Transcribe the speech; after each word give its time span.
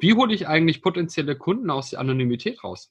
Wie 0.00 0.14
hole 0.14 0.32
ich 0.32 0.46
eigentlich 0.46 0.80
potenzielle 0.80 1.36
Kunden 1.36 1.70
aus 1.70 1.90
der 1.90 1.98
Anonymität 1.98 2.62
raus? 2.62 2.90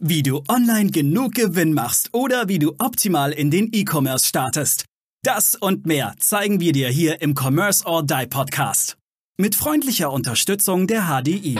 Wie 0.00 0.22
du 0.22 0.42
online 0.48 0.90
genug 0.90 1.34
Gewinn 1.34 1.74
machst 1.74 2.10
oder 2.14 2.48
wie 2.48 2.58
du 2.58 2.74
optimal 2.78 3.32
in 3.32 3.50
den 3.50 3.68
E-Commerce 3.72 4.26
startest. 4.26 4.86
Das 5.22 5.54
und 5.54 5.86
mehr 5.86 6.14
zeigen 6.18 6.60
wir 6.60 6.72
dir 6.72 6.88
hier 6.88 7.20
im 7.20 7.34
Commerce 7.34 7.84
or 7.84 8.02
Die 8.02 8.26
Podcast. 8.26 8.96
Mit 9.36 9.54
freundlicher 9.54 10.10
Unterstützung 10.10 10.86
der 10.86 11.08
HDI. 11.08 11.58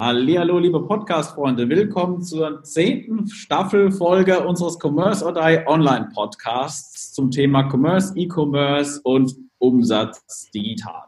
Hallo, 0.00 0.58
liebe 0.58 0.84
Podcast-Freunde, 0.84 1.68
willkommen 1.68 2.20
zur 2.20 2.64
zehnten 2.64 3.28
Staffelfolge 3.28 4.44
unseres 4.44 4.76
Commerce 4.82 5.24
or 5.24 5.32
Die 5.32 5.64
Online 5.68 6.08
Podcasts 6.12 7.12
zum 7.12 7.30
Thema 7.30 7.70
Commerce, 7.72 8.12
E-Commerce 8.16 9.00
und 9.04 9.36
Umsatz 9.58 10.50
digital. 10.50 11.04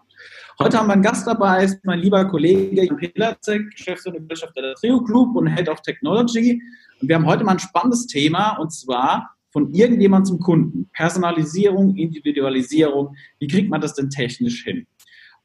Heute 0.61 0.79
haben 0.79 0.87
wir 0.87 0.93
einen 0.93 1.03
Gast 1.03 1.27
dabei, 1.27 1.65
ist 1.65 1.85
mein 1.85 1.99
lieber 1.99 2.27
Kollege 2.27 2.85
Jan 2.85 2.97
Pilacek, 2.97 3.73
Geschäftsführer 3.73 4.19
und 4.19 4.29
Gesellschafter 4.29 4.63
der 4.63 4.75
Trio 4.77 5.03
Group 5.03 5.35
und 5.35 5.49
Head 5.49 5.69
of 5.69 5.81
Technology. 5.81 6.63
Und 7.01 7.09
wir 7.09 7.17
haben 7.17 7.27
heute 7.27 7.43
mal 7.43 7.53
ein 7.53 7.59
spannendes 7.59 8.07
Thema 8.07 8.57
und 8.59 8.73
zwar 8.73 9.35
von 9.51 9.73
irgendjemand 9.75 10.29
zum 10.29 10.39
Kunden. 10.39 10.89
Personalisierung, 10.93 11.97
Individualisierung. 11.97 13.17
Wie 13.41 13.49
kriegt 13.49 13.69
man 13.69 13.81
das 13.81 13.95
denn 13.95 14.11
technisch 14.11 14.63
hin? 14.63 14.87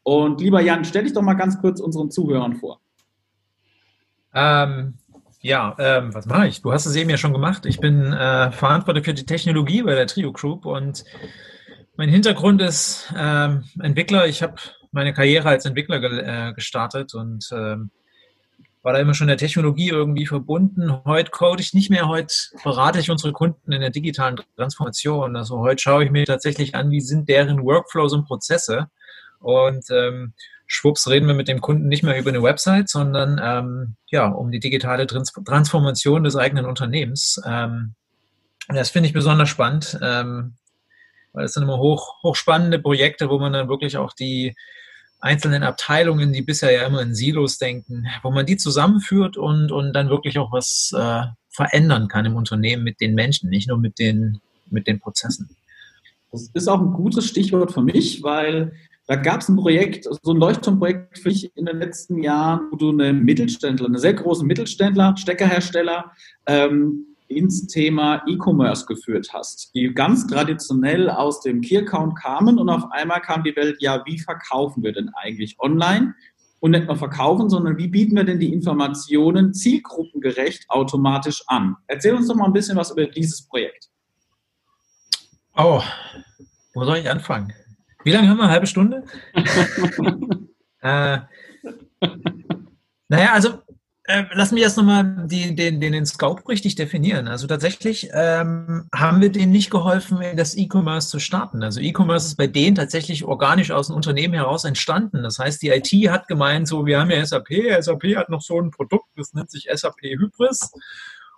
Und 0.03 0.41
lieber 0.41 0.61
Jan, 0.61 0.85
stell 0.85 1.05
dich 1.05 1.13
doch 1.13 1.23
mal 1.23 1.33
ganz 1.33 1.59
kurz 1.59 1.79
unseren 1.79 2.11
Zuhörern 2.11 2.53
vor. 2.53 2.79
Ähm, 4.33 4.95
ja, 5.41 5.75
ähm, 5.79 6.13
was 6.13 6.25
mache 6.25 6.47
ich? 6.47 6.61
Du 6.61 6.71
hast 6.71 6.85
es 6.85 6.95
eben 6.95 7.09
ja 7.09 7.17
schon 7.17 7.33
gemacht. 7.33 7.65
Ich 7.65 7.79
bin 7.79 8.13
äh, 8.13 8.51
verantwortlich 8.51 9.05
für 9.05 9.13
die 9.13 9.25
Technologie 9.25 9.81
bei 9.81 9.95
der 9.95 10.07
Trio 10.07 10.31
Group 10.31 10.65
und 10.65 11.03
mein 11.97 12.09
Hintergrund 12.09 12.61
ist 12.61 13.11
ähm, 13.17 13.63
Entwickler. 13.79 14.27
Ich 14.27 14.43
habe 14.43 14.55
meine 14.91 15.13
Karriere 15.13 15.49
als 15.49 15.65
Entwickler 15.65 15.99
ge 15.99 16.19
äh, 16.19 16.53
gestartet 16.53 17.13
und 17.13 17.49
ähm, 17.51 17.91
war 18.83 18.93
da 18.93 18.99
immer 18.99 19.13
schon 19.13 19.27
der 19.27 19.37
Technologie 19.37 19.89
irgendwie 19.89 20.25
verbunden. 20.25 21.03
Heute 21.05 21.31
code 21.31 21.61
ich 21.61 21.73
nicht 21.73 21.89
mehr, 21.89 22.07
heute 22.07 22.33
berate 22.63 22.99
ich 22.99 23.11
unsere 23.11 23.33
Kunden 23.33 23.71
in 23.71 23.81
der 23.81 23.91
digitalen 23.91 24.39
Transformation. 24.55 25.35
Also 25.35 25.59
heute 25.59 25.81
schaue 25.81 26.03
ich 26.03 26.11
mir 26.11 26.25
tatsächlich 26.25 26.75
an, 26.75 26.89
wie 26.89 27.01
sind 27.01 27.29
deren 27.29 27.63
Workflows 27.63 28.13
und 28.13 28.25
Prozesse. 28.25 28.89
Und 29.39 29.85
ähm, 29.91 30.33
schwupps 30.71 31.09
reden 31.09 31.27
wir 31.27 31.33
mit 31.33 31.49
dem 31.49 31.59
Kunden 31.59 31.89
nicht 31.89 32.01
mehr 32.01 32.17
über 32.17 32.29
eine 32.29 32.41
Website, 32.41 32.87
sondern 32.87 33.41
ähm, 33.43 33.95
ja, 34.09 34.27
um 34.29 34.51
die 34.51 34.61
digitale 34.61 35.05
Trans 35.05 35.33
Transformation 35.45 36.23
des 36.23 36.37
eigenen 36.37 36.65
Unternehmens. 36.65 37.41
Ähm, 37.45 37.93
das 38.69 38.89
finde 38.89 39.07
ich 39.07 39.13
besonders 39.13 39.49
spannend, 39.49 39.99
ähm, 40.01 40.53
weil 41.33 41.43
es 41.43 41.53
sind 41.53 41.63
immer 41.63 41.77
hoch, 41.77 42.23
hochspannende 42.23 42.79
Projekte, 42.79 43.29
wo 43.29 43.37
man 43.37 43.51
dann 43.51 43.67
wirklich 43.67 43.97
auch 43.97 44.13
die 44.13 44.55
einzelnen 45.19 45.63
Abteilungen, 45.63 46.31
die 46.31 46.41
bisher 46.41 46.71
ja 46.71 46.87
immer 46.87 47.01
in 47.01 47.15
Silos 47.15 47.57
denken, 47.57 48.07
wo 48.23 48.31
man 48.31 48.45
die 48.45 48.55
zusammenführt 48.55 49.35
und, 49.35 49.73
und 49.73 49.91
dann 49.91 50.09
wirklich 50.09 50.39
auch 50.39 50.53
was 50.53 50.93
äh, 50.97 51.23
verändern 51.49 52.07
kann 52.07 52.25
im 52.25 52.37
Unternehmen 52.37 52.83
mit 52.83 53.01
den 53.01 53.13
Menschen, 53.13 53.49
nicht 53.49 53.67
nur 53.67 53.77
mit 53.77 53.99
den, 53.99 54.39
mit 54.69 54.87
den 54.87 55.01
Prozessen. 55.01 55.49
Das 56.31 56.49
ist 56.53 56.69
auch 56.69 56.79
ein 56.79 56.93
gutes 56.93 57.27
Stichwort 57.27 57.73
für 57.73 57.81
mich, 57.81 58.23
weil 58.23 58.71
da 59.07 59.15
gab 59.15 59.41
es 59.41 59.49
ein 59.49 59.55
Projekt, 59.55 60.05
so 60.05 60.31
ein 60.31 60.37
Leuchtturmprojekt 60.37 61.19
für 61.19 61.29
mich 61.29 61.55
in 61.55 61.65
den 61.65 61.77
letzten 61.77 62.21
Jahren, 62.21 62.67
wo 62.71 62.77
du 62.77 62.89
einen 62.91 63.23
Mittelständler, 63.23 63.87
einen 63.87 63.97
sehr 63.97 64.13
großen 64.13 64.47
Mittelständler, 64.47 65.15
Steckerhersteller, 65.17 66.11
ähm, 66.45 67.07
ins 67.31 67.67
Thema 67.67 68.21
E-Commerce 68.27 68.85
geführt 68.85 69.29
hast, 69.33 69.73
die 69.73 69.93
ganz 69.93 70.27
traditionell 70.27 71.09
aus 71.09 71.41
dem 71.41 71.61
Key-Account 71.61 72.17
kamen 72.17 72.59
und 72.59 72.69
auf 72.69 72.91
einmal 72.91 73.21
kam 73.21 73.43
die 73.43 73.55
Welt, 73.55 73.77
ja, 73.79 74.03
wie 74.05 74.19
verkaufen 74.19 74.83
wir 74.83 74.91
denn 74.91 75.09
eigentlich 75.15 75.57
online? 75.59 76.13
Und 76.59 76.71
nicht 76.71 76.85
nur 76.85 76.95
verkaufen, 76.95 77.49
sondern 77.49 77.77
wie 77.77 77.87
bieten 77.87 78.15
wir 78.15 78.23
denn 78.23 78.39
die 78.39 78.53
Informationen 78.53 79.51
zielgruppengerecht 79.51 80.69
automatisch 80.69 81.43
an? 81.47 81.75
Erzähl 81.87 82.13
uns 82.13 82.27
doch 82.27 82.35
mal 82.35 82.45
ein 82.45 82.53
bisschen 82.53 82.77
was 82.77 82.91
über 82.91 83.07
dieses 83.07 83.47
Projekt. 83.47 83.89
Oh, 85.57 85.81
wo 86.75 86.85
soll 86.85 86.97
ich 86.97 87.09
anfangen? 87.09 87.51
Wie 88.03 88.11
lange 88.11 88.29
haben 88.29 88.37
wir? 88.37 88.43
Eine 88.43 88.51
halbe 88.51 88.67
Stunde? 88.67 89.03
äh, 90.81 91.19
naja, 93.09 93.33
also 93.33 93.61
äh, 94.05 94.23
lass 94.33 94.51
mich 94.51 94.63
erst 94.63 94.77
nochmal 94.77 95.27
den, 95.27 95.55
den, 95.55 95.79
den 95.79 96.05
Scope 96.05 96.47
richtig 96.49 96.75
definieren. 96.75 97.27
Also 97.27 97.45
tatsächlich 97.45 98.09
ähm, 98.13 98.87
haben 98.93 99.21
wir 99.21 99.31
denen 99.31 99.51
nicht 99.51 99.69
geholfen, 99.69 100.19
das 100.35 100.57
E-Commerce 100.57 101.09
zu 101.09 101.19
starten. 101.19 101.63
Also 101.63 101.79
E-Commerce 101.79 102.27
ist 102.27 102.35
bei 102.35 102.47
denen 102.47 102.75
tatsächlich 102.75 103.23
organisch 103.23 103.71
aus 103.71 103.87
dem 103.87 103.95
Unternehmen 103.95 104.33
heraus 104.33 104.65
entstanden. 104.65 105.23
Das 105.23 105.37
heißt, 105.37 105.61
die 105.61 105.69
IT 105.69 105.91
hat 106.09 106.27
gemeint, 106.27 106.67
so 106.67 106.85
wir 106.85 106.99
haben 106.99 107.11
ja 107.11 107.23
SAP, 107.23 107.49
SAP 107.79 108.15
hat 108.15 108.29
noch 108.29 108.41
so 108.41 108.59
ein 108.59 108.71
Produkt, 108.71 109.07
das 109.15 109.33
nennt 109.33 109.51
sich 109.51 109.67
SAP 109.71 110.01
Hybris. 110.01 110.71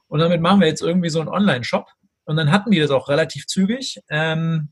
Und 0.07 0.19
damit 0.19 0.41
machen 0.41 0.61
wir 0.61 0.67
jetzt 0.67 0.81
irgendwie 0.81 1.09
so 1.09 1.19
einen 1.19 1.29
Online-Shop. 1.29 1.87
Und 2.25 2.37
dann 2.37 2.51
hatten 2.51 2.71
die 2.71 2.79
das 2.79 2.91
auch 2.91 3.09
relativ 3.09 3.45
zügig. 3.47 3.99
Ähm, 4.09 4.69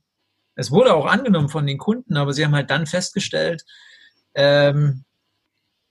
es 0.56 0.72
wurde 0.72 0.94
auch 0.94 1.06
angenommen 1.06 1.50
von 1.50 1.66
den 1.66 1.78
Kunden, 1.78 2.18
aber 2.18 2.34
sie 2.34 2.46
haben 2.46 2.56
halt 2.56 2.70
dann 2.70 2.86
festgestellt, 2.86 3.64
ähm, 4.36 5.06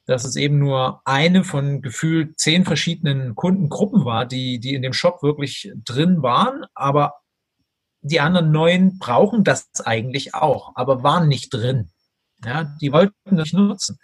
dass 0.06 0.24
es 0.24 0.36
eben 0.36 0.58
nur 0.58 1.02
eine 1.04 1.44
von 1.44 1.82
gefühlt 1.82 2.38
zehn 2.38 2.64
verschiedenen 2.64 3.34
Kundengruppen 3.34 4.04
war, 4.04 4.26
die, 4.26 4.58
die 4.58 4.74
in 4.74 4.82
dem 4.82 4.92
Shop 4.92 5.22
wirklich 5.22 5.72
drin 5.84 6.22
waren, 6.22 6.64
aber 6.74 7.14
die 8.02 8.20
anderen 8.20 8.50
neun 8.50 8.98
brauchen 8.98 9.44
das 9.44 9.68
eigentlich 9.84 10.34
auch, 10.34 10.72
aber 10.74 11.02
waren 11.02 11.28
nicht 11.28 11.52
drin. 11.52 11.90
Ja, 12.44 12.64
die 12.80 12.92
wollten 12.92 13.36
das 13.36 13.52
nutzen. 13.52 13.98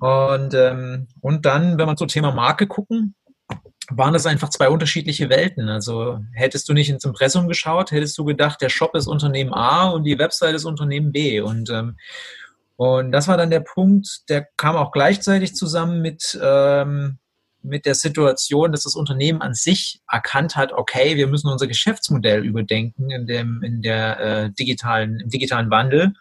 Und, 0.00 0.54
ähm, 0.54 1.08
und 1.20 1.46
dann, 1.46 1.78
wenn 1.78 1.86
wir 1.86 1.96
zum 1.96 2.08
Thema 2.08 2.32
Marke 2.32 2.66
gucken, 2.66 3.14
waren 3.90 4.12
das 4.12 4.26
einfach 4.26 4.48
zwei 4.50 4.68
unterschiedliche 4.68 5.28
Welten. 5.28 5.68
Also 5.68 6.20
hättest 6.32 6.68
du 6.68 6.72
nicht 6.72 6.90
ins 6.90 7.04
Impressum 7.04 7.48
geschaut, 7.48 7.92
hättest 7.92 8.16
du 8.18 8.24
gedacht, 8.24 8.60
der 8.60 8.68
Shop 8.68 8.94
ist 8.94 9.06
Unternehmen 9.06 9.52
A 9.52 9.88
und 9.88 10.04
die 10.04 10.18
Website 10.18 10.54
ist 10.54 10.64
Unternehmen 10.64 11.12
B. 11.12 11.40
Und, 11.40 11.70
ähm, 11.70 11.96
und 12.76 13.12
das 13.12 13.28
war 13.28 13.36
dann 13.36 13.50
der 13.50 13.60
Punkt, 13.60 14.28
der 14.28 14.46
kam 14.56 14.76
auch 14.76 14.92
gleichzeitig 14.92 15.54
zusammen 15.54 16.02
mit, 16.02 16.38
ähm, 16.42 17.18
mit 17.62 17.86
der 17.86 17.94
Situation, 17.94 18.72
dass 18.72 18.84
das 18.84 18.94
Unternehmen 18.94 19.42
an 19.42 19.54
sich 19.54 20.00
erkannt 20.10 20.56
hat, 20.56 20.72
okay, 20.72 21.16
wir 21.16 21.26
müssen 21.26 21.48
unser 21.48 21.66
Geschäftsmodell 21.66 22.44
überdenken 22.44 23.10
in 23.10 23.26
dem, 23.26 23.62
in 23.62 23.82
der 23.82 24.20
äh, 24.20 24.50
digitalen, 24.50 25.20
im 25.20 25.28
digitalen 25.28 25.70
Wandel. 25.70 26.12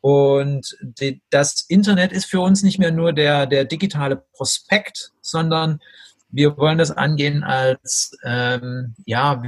Und 0.00 0.76
die, 0.82 1.22
das 1.30 1.64
Internet 1.68 2.12
ist 2.12 2.26
für 2.26 2.40
uns 2.40 2.62
nicht 2.62 2.78
mehr 2.78 2.90
nur 2.90 3.14
der, 3.14 3.46
der 3.46 3.64
digitale 3.64 4.16
Prospekt, 4.16 5.12
sondern 5.22 5.80
wir 6.34 6.56
wollen 6.56 6.78
das 6.78 6.90
angehen 6.90 7.44
als, 7.44 8.16
ähm, 8.24 8.94
ja, 9.06 9.42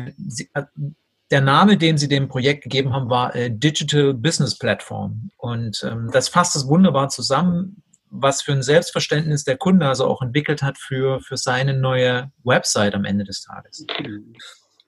der 1.31 1.41
Name, 1.41 1.77
den 1.77 1.99
sie 1.99 2.09
dem 2.09 2.29
Projekt 2.29 2.63
gegeben 2.63 2.93
haben, 2.93 3.11
war 3.11 3.35
äh, 3.35 3.51
Digital 3.51 4.15
Business 4.15 4.57
Platform. 4.57 5.31
Und 5.37 5.83
ähm, 5.85 6.11
das 6.13 6.29
fasst 6.29 6.55
es 6.55 6.69
wunderbar 6.69 7.09
zusammen, 7.09 7.83
was 8.09 8.43
für 8.43 8.53
ein 8.53 8.63
Selbstverständnis 8.63 9.43
der 9.43 9.57
Kunde 9.57 9.89
also 9.89 10.07
auch 10.07 10.23
entwickelt 10.23 10.63
hat 10.63 10.79
für, 10.79 11.21
für 11.21 11.37
seine 11.37 11.77
neue 11.77 12.31
Website 12.45 12.95
am 12.95 13.05
Ende 13.05 13.25
des 13.25 13.43
Tages. 13.43 13.85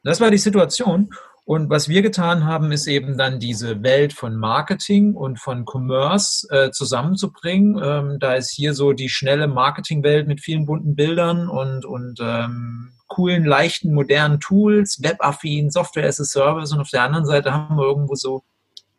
Das 0.04 0.20
war 0.20 0.30
die 0.30 0.38
Situation. 0.38 1.10
Und 1.48 1.70
was 1.70 1.88
wir 1.88 2.02
getan 2.02 2.44
haben, 2.44 2.72
ist 2.72 2.86
eben 2.86 3.16
dann 3.16 3.40
diese 3.40 3.82
Welt 3.82 4.12
von 4.12 4.36
Marketing 4.36 5.14
und 5.14 5.40
von 5.40 5.64
Commerce 5.64 6.46
äh, 6.50 6.70
zusammenzubringen. 6.72 7.80
Ähm, 7.82 8.18
da 8.18 8.34
ist 8.34 8.50
hier 8.50 8.74
so 8.74 8.92
die 8.92 9.08
schnelle 9.08 9.48
Marketingwelt 9.48 10.28
mit 10.28 10.42
vielen 10.42 10.66
bunten 10.66 10.94
Bildern 10.94 11.48
und, 11.48 11.86
und 11.86 12.20
ähm, 12.20 12.92
coolen, 13.06 13.46
leichten, 13.46 13.94
modernen 13.94 14.40
Tools, 14.40 15.02
webaffin, 15.02 15.70
Software 15.70 16.06
as 16.06 16.20
a 16.20 16.24
Service. 16.24 16.70
Und 16.74 16.80
auf 16.80 16.90
der 16.90 17.04
anderen 17.04 17.24
Seite 17.24 17.50
haben 17.50 17.78
wir 17.78 17.86
irgendwo 17.86 18.14
so 18.14 18.44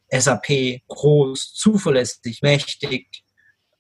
SAP, 0.10 0.82
groß, 0.88 1.54
zuverlässig, 1.54 2.42
mächtig, 2.42 3.26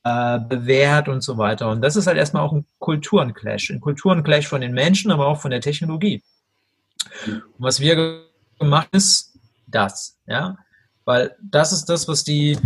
äh, 0.03 0.37
bewährt 0.47 1.09
und 1.09 1.21
so 1.21 1.39
weiter. 1.39 1.71
Und 1.71 1.81
das 1.81 1.95
ist 1.95 2.05
halt 2.05 2.19
erstmal 2.19 2.43
auch 2.43 2.53
ein 2.53 2.67
Kulturenclash. 2.77 3.71
Ein 3.71 3.81
Kulturenclash 3.81 4.47
von 4.47 4.61
den 4.61 4.73
Menschen, 4.73 5.09
aber 5.09 5.25
auch 5.25 5.41
von 5.41 5.49
der 5.49 5.61
Technologie. 5.61 6.21
Und 7.25 7.43
was 7.57 7.79
wir 7.79 8.28
gemacht 8.59 8.89
ist 8.91 9.37
das, 9.67 10.17
ja, 10.27 10.57
weil 11.05 11.35
das 11.41 11.71
ist 11.71 11.85
das, 11.85 12.07
was 12.07 12.23
die, 12.23 12.57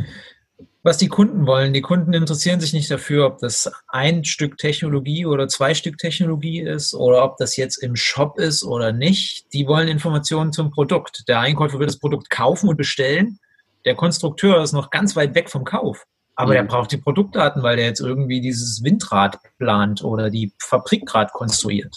was 0.84 0.98
die 0.98 1.08
Kunden 1.08 1.46
wollen. 1.48 1.74
Die 1.74 1.82
Kunden 1.82 2.14
interessieren 2.14 2.60
sich 2.60 2.74
nicht 2.74 2.92
dafür, 2.92 3.26
ob 3.28 3.40
das 3.40 3.72
ein 3.88 4.26
Stück 4.26 4.58
Technologie 4.58 5.26
oder 5.26 5.48
zwei 5.48 5.74
Stück 5.74 5.98
Technologie 5.98 6.60
ist 6.60 6.94
oder 6.94 7.24
ob 7.24 7.38
das 7.38 7.56
jetzt 7.56 7.78
im 7.78 7.96
Shop 7.96 8.38
ist 8.38 8.64
oder 8.64 8.92
nicht. 8.92 9.54
Die 9.54 9.68
wollen 9.68 9.88
Informationen 9.88 10.52
zum 10.52 10.72
Produkt. 10.72 11.24
Der 11.28 11.40
Einkäufer 11.40 11.80
will 11.80 11.88
das 11.88 12.00
Produkt 12.00 12.30
kaufen 12.30 12.68
und 12.68 12.76
bestellen. 12.76 13.40
Der 13.86 13.96
Konstrukteur 13.96 14.62
ist 14.62 14.74
noch 14.74 14.90
ganz 14.90 15.16
weit 15.16 15.36
weg 15.36 15.50
vom 15.50 15.64
Kauf. 15.64 16.06
Aber 16.36 16.52
mhm. 16.52 16.56
der 16.56 16.64
braucht 16.64 16.92
die 16.92 16.98
Produktdaten, 16.98 17.64
weil 17.64 17.78
der 17.78 17.86
jetzt 17.86 18.02
irgendwie 18.02 18.42
dieses 18.42 18.84
Windrad 18.84 19.40
plant 19.58 20.04
oder 20.04 20.30
die 20.30 20.54
Fabrik 20.60 21.06
gerade 21.06 21.32
konstruiert. 21.32 21.96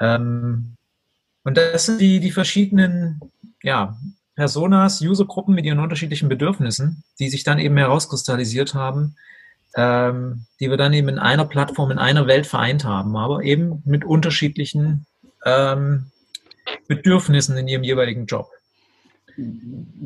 Ähm, 0.00 0.76
und 1.44 1.56
das 1.56 1.86
sind 1.86 2.00
die, 2.00 2.20
die 2.20 2.30
verschiedenen 2.30 3.20
ja, 3.62 3.96
Personas, 4.34 5.00
Usergruppen 5.00 5.54
mit 5.54 5.64
ihren 5.64 5.78
unterschiedlichen 5.78 6.28
Bedürfnissen, 6.28 7.04
die 7.18 7.28
sich 7.28 7.44
dann 7.44 7.58
eben 7.58 7.76
herauskristallisiert 7.76 8.74
haben, 8.74 9.16
ähm, 9.76 10.46
die 10.60 10.70
wir 10.70 10.76
dann 10.76 10.92
eben 10.92 11.08
in 11.08 11.18
einer 11.18 11.44
Plattform, 11.44 11.90
in 11.90 11.98
einer 11.98 12.26
Welt 12.26 12.46
vereint 12.46 12.84
haben, 12.84 13.16
aber 13.16 13.42
eben 13.42 13.82
mit 13.84 14.04
unterschiedlichen 14.04 15.06
ähm, 15.44 16.10
Bedürfnissen 16.88 17.56
in 17.56 17.68
ihrem 17.68 17.84
jeweiligen 17.84 18.26
Job. 18.26 18.48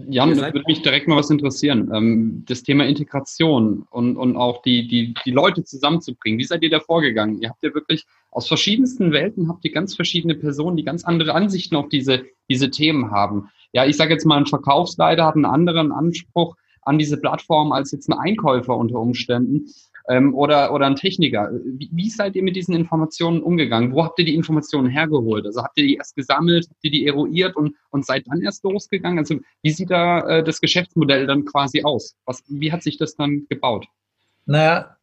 Jan, 0.09 0.37
würde 0.37 0.63
mich 0.67 0.83
direkt 0.83 1.09
mal 1.09 1.17
was 1.17 1.31
interessieren. 1.31 1.91
Ähm, 1.95 2.45
das 2.47 2.63
Thema 2.63 2.87
Integration 2.87 3.87
und, 3.91 4.17
und 4.17 4.37
auch 4.37 4.63
die, 4.63 4.87
die, 4.89 5.15
die 5.25 5.31
Leute 5.31 5.65
zusammenzubringen. 5.65 6.39
Wie 6.39 6.45
seid 6.45 6.63
ihr 6.63 6.71
da 6.71 6.81
vorgegangen? 6.81 7.41
Ihr 7.41 7.51
habt 7.51 7.63
ja 7.63 7.75
wirklich 7.75 8.07
aus 8.31 8.49
verschiedensten 8.49 9.13
Welten 9.13 9.49
habt 9.49 9.65
ihr 9.65 9.73
ganz 9.73 9.95
verschiedene 9.95 10.35
Personen, 10.35 10.77
die 10.77 10.85
ganz 10.85 11.05
andere 11.05 11.35
Ansichten 11.35 11.77
auf 11.77 11.89
diese, 11.89 12.25
diese 12.49 12.71
Themen 12.71 13.11
haben. 13.11 13.49
Ja, 13.73 13.87
ich 13.87 13.97
sage 13.97 14.13
jetzt 14.13 14.25
mal, 14.25 14.39
ein 14.39 14.47
Verkaufsleiter 14.47 15.25
hat 15.25 15.37
einen 15.37 15.45
anderen 15.45 15.93
Anspruch 15.93 16.57
an 16.83 16.99
diese 16.99 17.17
Plattform 17.17 17.73
als 17.73 17.93
jetzt 17.93 18.09
ein 18.09 18.19
Einkäufer 18.19 18.77
unter 18.77 18.99
Umständen 18.99 19.67
ähm, 20.09 20.35
oder, 20.35 20.73
oder 20.73 20.87
ein 20.87 20.97
Techniker. 20.97 21.51
Wie, 21.65 21.91
wie 21.93 22.11
seid 22.11 22.37
ihr 22.37 22.43
mit 22.43 22.57
diesen 22.57 22.75
Informationen 22.75 23.43
umgegangen? 23.43 23.93
Wo 23.93 24.05
habt 24.05 24.19
ihr 24.19 24.25
die 24.25 24.35
Informationen 24.35 24.89
hergeholt? 24.89 25.47
Also 25.47 25.63
habt 25.63 25.79
ihr 25.79 25.87
die 25.87 25.97
erst 25.97 26.17
gesammelt, 26.17 26.67
habt 26.69 26.85
ihr 26.85 26.91
die 26.91 27.07
eruiert 27.07 27.57
und, 27.57 27.75
und 27.91 28.05
seid 28.05 28.25
dann 28.27 28.43
erst 28.43 28.65
losgegangen? 28.65 29.19
Also 29.19 29.39
wie 29.63 29.71
sieht 29.71 29.91
da 29.91 30.21
äh, 30.21 30.45
das 30.45 30.61
Geschäftsmodell 30.61 31.27
dann 31.27 31.45
quasi 31.45 31.83
aus? 31.83 32.17
Was, 32.27 32.43
wie 32.49 32.73
hat 32.73 32.83
sich 32.83 32.99
das 32.99 33.17
dann 33.17 33.47
gebaut? 33.49 33.87
Naja, 34.47 34.95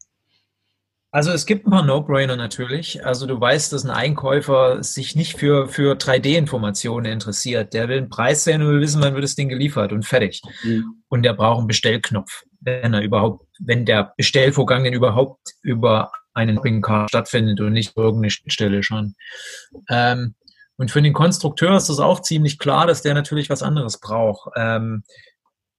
also 1.13 1.31
es 1.31 1.45
gibt 1.45 1.67
ein 1.67 1.71
paar 1.71 1.85
No-Brainer 1.85 2.37
natürlich. 2.37 3.05
Also 3.05 3.25
du 3.27 3.39
weißt, 3.39 3.73
dass 3.73 3.83
ein 3.83 3.91
Einkäufer 3.91 4.81
sich 4.81 5.13
nicht 5.17 5.37
für, 5.37 5.67
für 5.67 5.97
3D-Informationen 5.97 7.11
interessiert. 7.11 7.73
Der 7.73 7.89
will 7.89 7.97
einen 7.97 8.09
Preis 8.09 8.45
sehen 8.45 8.61
und 8.61 8.69
will 8.69 8.79
wissen, 8.79 9.01
wann 9.01 9.13
wird 9.13 9.25
das 9.25 9.35
Ding 9.35 9.49
geliefert 9.49 9.91
und 9.91 10.05
fertig. 10.05 10.41
Mhm. 10.63 11.03
Und 11.09 11.23
der 11.23 11.33
braucht 11.33 11.59
einen 11.59 11.67
Bestellknopf, 11.67 12.43
wenn 12.61 12.93
er 12.93 13.01
überhaupt, 13.01 13.45
wenn 13.59 13.85
der 13.85 14.13
Bestellvorgang 14.17 14.83
denn 14.83 14.93
überhaupt 14.93 15.55
über 15.61 16.11
einen 16.33 16.55
Shopping-Card 16.55 17.09
stattfindet 17.09 17.59
und 17.59 17.73
nicht 17.73 17.97
irgendeine 17.97 18.31
Stelle 18.31 18.83
schon. 18.83 19.15
Ähm, 19.89 20.35
und 20.77 20.89
für 20.89 21.01
den 21.01 21.13
Konstrukteur 21.13 21.75
ist 21.75 21.89
das 21.89 21.99
auch 21.99 22.21
ziemlich 22.21 22.57
klar, 22.57 22.87
dass 22.87 23.01
der 23.01 23.13
natürlich 23.13 23.49
was 23.49 23.63
anderes 23.63 23.99
braucht. 23.99 24.51
Ähm, 24.55 25.03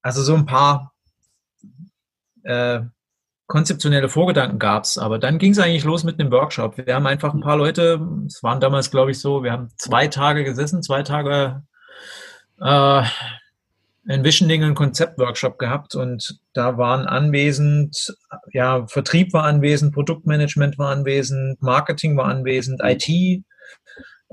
also 0.02 0.22
so 0.22 0.34
ein 0.34 0.46
paar 0.46 0.92
äh, 2.44 2.80
konzeptionelle 3.46 4.08
Vorgedanken 4.08 4.58
gab 4.58 4.84
es. 4.84 4.98
Aber 4.98 5.18
dann 5.18 5.38
ging 5.38 5.52
es 5.52 5.58
eigentlich 5.58 5.84
los 5.84 6.04
mit 6.04 6.20
einem 6.20 6.30
Workshop. 6.30 6.76
Wir 6.76 6.94
haben 6.94 7.06
einfach 7.06 7.34
ein 7.34 7.40
paar 7.40 7.56
Leute, 7.56 8.00
es 8.26 8.42
waren 8.42 8.60
damals, 8.60 8.90
glaube 8.90 9.10
ich, 9.10 9.20
so, 9.20 9.42
wir 9.42 9.52
haben 9.52 9.70
zwei 9.76 10.08
Tage 10.08 10.44
gesessen, 10.44 10.82
zwei 10.82 11.02
Tage 11.02 11.62
äh, 12.60 13.02
in 14.08 14.24
Visioning 14.24 14.64
einen 14.64 14.74
Konzeptworkshop 14.74 15.58
gehabt 15.58 15.94
und 15.94 16.40
da 16.54 16.76
waren 16.76 17.06
anwesend, 17.06 18.16
ja, 18.52 18.86
Vertrieb 18.88 19.32
war 19.32 19.44
anwesend, 19.44 19.94
Produktmanagement 19.94 20.78
war 20.78 20.90
anwesend, 20.90 21.62
Marketing 21.62 22.16
war 22.16 22.26
anwesend, 22.26 22.80
IT, 22.82 23.08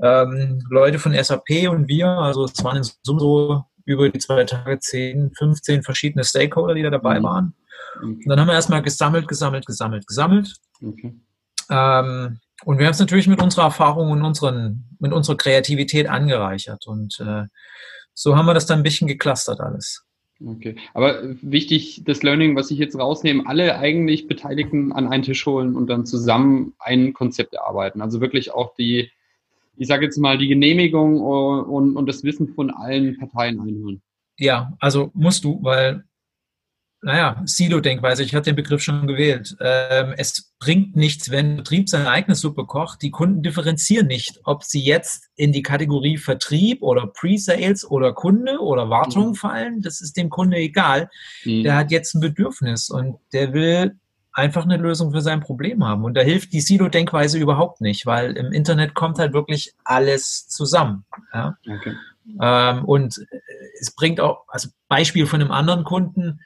ähm, 0.02 0.62
Leute 0.70 0.98
von 0.98 1.14
SAP 1.14 1.68
und 1.68 1.88
wir, 1.88 2.08
also 2.08 2.44
es 2.44 2.64
waren 2.64 2.78
in 2.78 2.84
Summe 3.02 3.20
so 3.20 3.64
über 3.84 4.08
die 4.08 4.18
zwei 4.18 4.44
Tage 4.44 4.78
10, 4.78 5.32
15 5.36 5.82
verschiedene 5.82 6.24
Stakeholder, 6.24 6.74
die 6.74 6.82
da 6.82 6.90
dabei 6.90 7.20
mhm. 7.20 7.24
waren. 7.24 7.54
Und 8.02 8.26
dann 8.26 8.40
haben 8.40 8.48
wir 8.48 8.54
erstmal 8.54 8.82
gesammelt, 8.82 9.28
gesammelt, 9.28 9.66
gesammelt, 9.66 10.06
gesammelt. 10.06 10.56
Okay. 10.82 11.14
Ähm, 11.70 12.40
und 12.64 12.78
wir 12.78 12.86
haben 12.86 12.92
es 12.92 13.00
natürlich 13.00 13.26
mit 13.26 13.42
unserer 13.42 13.64
Erfahrung 13.64 14.10
und 14.10 14.22
unseren, 14.22 14.96
mit 14.98 15.12
unserer 15.12 15.36
Kreativität 15.36 16.08
angereichert. 16.08 16.86
Und 16.86 17.18
äh, 17.20 17.44
so 18.14 18.36
haben 18.36 18.46
wir 18.46 18.54
das 18.54 18.66
dann 18.66 18.80
ein 18.80 18.84
bisschen 18.84 19.08
geklustert 19.08 19.60
alles. 19.60 20.04
Okay, 20.44 20.76
aber 20.94 21.20
wichtig, 21.42 22.02
das 22.06 22.22
Learning, 22.22 22.56
was 22.56 22.70
ich 22.70 22.78
jetzt 22.78 22.98
rausnehme, 22.98 23.46
alle 23.46 23.78
eigentlich 23.78 24.26
Beteiligten 24.26 24.90
an 24.92 25.08
einen 25.08 25.22
Tisch 25.22 25.44
holen 25.44 25.76
und 25.76 25.86
dann 25.86 26.06
zusammen 26.06 26.74
ein 26.78 27.12
Konzept 27.12 27.52
erarbeiten. 27.52 28.00
Also 28.00 28.22
wirklich 28.22 28.50
auch 28.50 28.74
die, 28.74 29.10
ich 29.76 29.86
sage 29.86 30.06
jetzt 30.06 30.16
mal, 30.16 30.38
die 30.38 30.48
Genehmigung 30.48 31.20
und, 31.20 31.94
und 31.94 32.06
das 32.06 32.24
Wissen 32.24 32.54
von 32.54 32.70
allen 32.70 33.18
Parteien 33.18 33.60
einholen. 33.60 34.00
Ja, 34.38 34.72
also 34.80 35.10
musst 35.12 35.44
du, 35.44 35.58
weil 35.62 36.04
naja, 37.02 37.40
Silo-Denkweise, 37.46 38.22
ich 38.22 38.34
hatte 38.34 38.50
den 38.50 38.56
Begriff 38.56 38.82
schon 38.82 39.06
gewählt. 39.06 39.56
Ähm, 39.60 40.12
es 40.18 40.52
bringt 40.58 40.96
nichts, 40.96 41.30
wenn 41.30 41.56
Betrieb 41.56 41.88
seine 41.88 42.10
eigene 42.10 42.34
Suppe 42.34 42.66
kocht. 42.66 43.00
Die 43.00 43.10
Kunden 43.10 43.42
differenzieren 43.42 44.06
nicht, 44.06 44.40
ob 44.44 44.64
sie 44.64 44.82
jetzt 44.82 45.28
in 45.34 45.52
die 45.52 45.62
Kategorie 45.62 46.18
Vertrieb 46.18 46.82
oder 46.82 47.06
Pre-Sales 47.06 47.90
oder 47.90 48.12
Kunde 48.12 48.58
oder 48.58 48.90
Wartung 48.90 49.28
mhm. 49.28 49.34
fallen. 49.34 49.80
Das 49.80 50.02
ist 50.02 50.18
dem 50.18 50.28
Kunde 50.28 50.58
egal. 50.58 51.08
Mhm. 51.44 51.62
Der 51.62 51.76
hat 51.76 51.90
jetzt 51.90 52.14
ein 52.14 52.20
Bedürfnis 52.20 52.90
und 52.90 53.18
der 53.32 53.54
will 53.54 53.96
einfach 54.32 54.64
eine 54.64 54.76
Lösung 54.76 55.10
für 55.12 55.22
sein 55.22 55.40
Problem 55.40 55.84
haben. 55.84 56.04
Und 56.04 56.14
da 56.14 56.20
hilft 56.20 56.52
die 56.52 56.60
Silo-Denkweise 56.60 57.38
überhaupt 57.38 57.80
nicht, 57.80 58.04
weil 58.04 58.36
im 58.36 58.52
Internet 58.52 58.94
kommt 58.94 59.18
halt 59.18 59.32
wirklich 59.32 59.72
alles 59.84 60.48
zusammen. 60.48 61.04
Ja? 61.32 61.56
Okay. 61.66 61.94
Ähm, 62.40 62.84
und 62.84 63.18
es 63.80 63.90
bringt 63.94 64.20
auch, 64.20 64.44
also 64.48 64.68
Beispiel 64.88 65.26
von 65.26 65.40
einem 65.40 65.50
anderen 65.50 65.84
Kunden, 65.84 66.40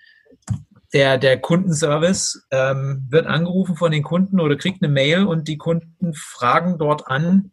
der, 0.95 1.19
der 1.19 1.41
Kundenservice 1.41 2.47
ähm, 2.51 3.07
wird 3.11 3.27
angerufen 3.27 3.77
von 3.77 3.91
den 3.91 4.05
Kunden 4.05 4.41
oder 4.41 4.57
kriegt 4.57 4.83
eine 4.83 4.93
Mail 4.93 5.25
und 5.25 5.49
die 5.49 5.59
Kunden 5.59 6.15
fragen 6.15 6.79
dort 6.79 7.09
an, 7.09 7.51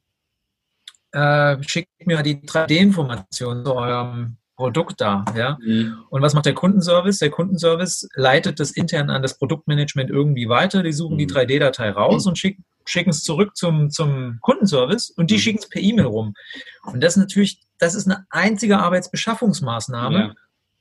äh, 1.11 1.57
schickt 1.63 1.89
mir 2.05 2.21
die 2.21 2.41
3D-Information 2.45 3.65
zu 3.65 3.75
eurem 3.75 4.37
Produkt 4.55 5.01
da. 5.01 5.25
Ja? 5.35 5.57
Mhm. 5.59 6.03
Und 6.11 6.21
was 6.21 6.35
macht 6.35 6.45
der 6.45 6.53
Kundenservice? 6.53 7.17
Der 7.17 7.31
Kundenservice 7.31 8.07
leitet 8.13 8.59
das 8.59 8.71
intern 8.71 9.09
an 9.09 9.23
das 9.23 9.37
Produktmanagement 9.39 10.11
irgendwie 10.11 10.47
weiter. 10.47 10.83
Die 10.83 10.93
suchen 10.93 11.15
mhm. 11.15 11.19
die 11.19 11.27
3D-Datei 11.27 11.89
raus 11.89 12.27
und 12.27 12.37
schicken 12.37 12.63
schicken 12.85 13.11
es 13.11 13.23
zurück 13.23 13.55
zum, 13.55 13.91
zum 13.91 14.39
Kundenservice 14.41 15.11
und 15.11 15.29
die 15.29 15.35
mhm. 15.35 15.39
schicken 15.39 15.59
es 15.59 15.69
per 15.69 15.81
E-Mail 15.81 16.05
rum. 16.05 16.33
Und 16.83 17.01
das 17.03 17.13
ist 17.13 17.17
natürlich, 17.17 17.61
das 17.77 17.95
ist 17.95 18.07
eine 18.07 18.25
einzige 18.29 18.79
Arbeitsbeschaffungsmaßnahme. 18.79 20.19
Ja. 20.19 20.33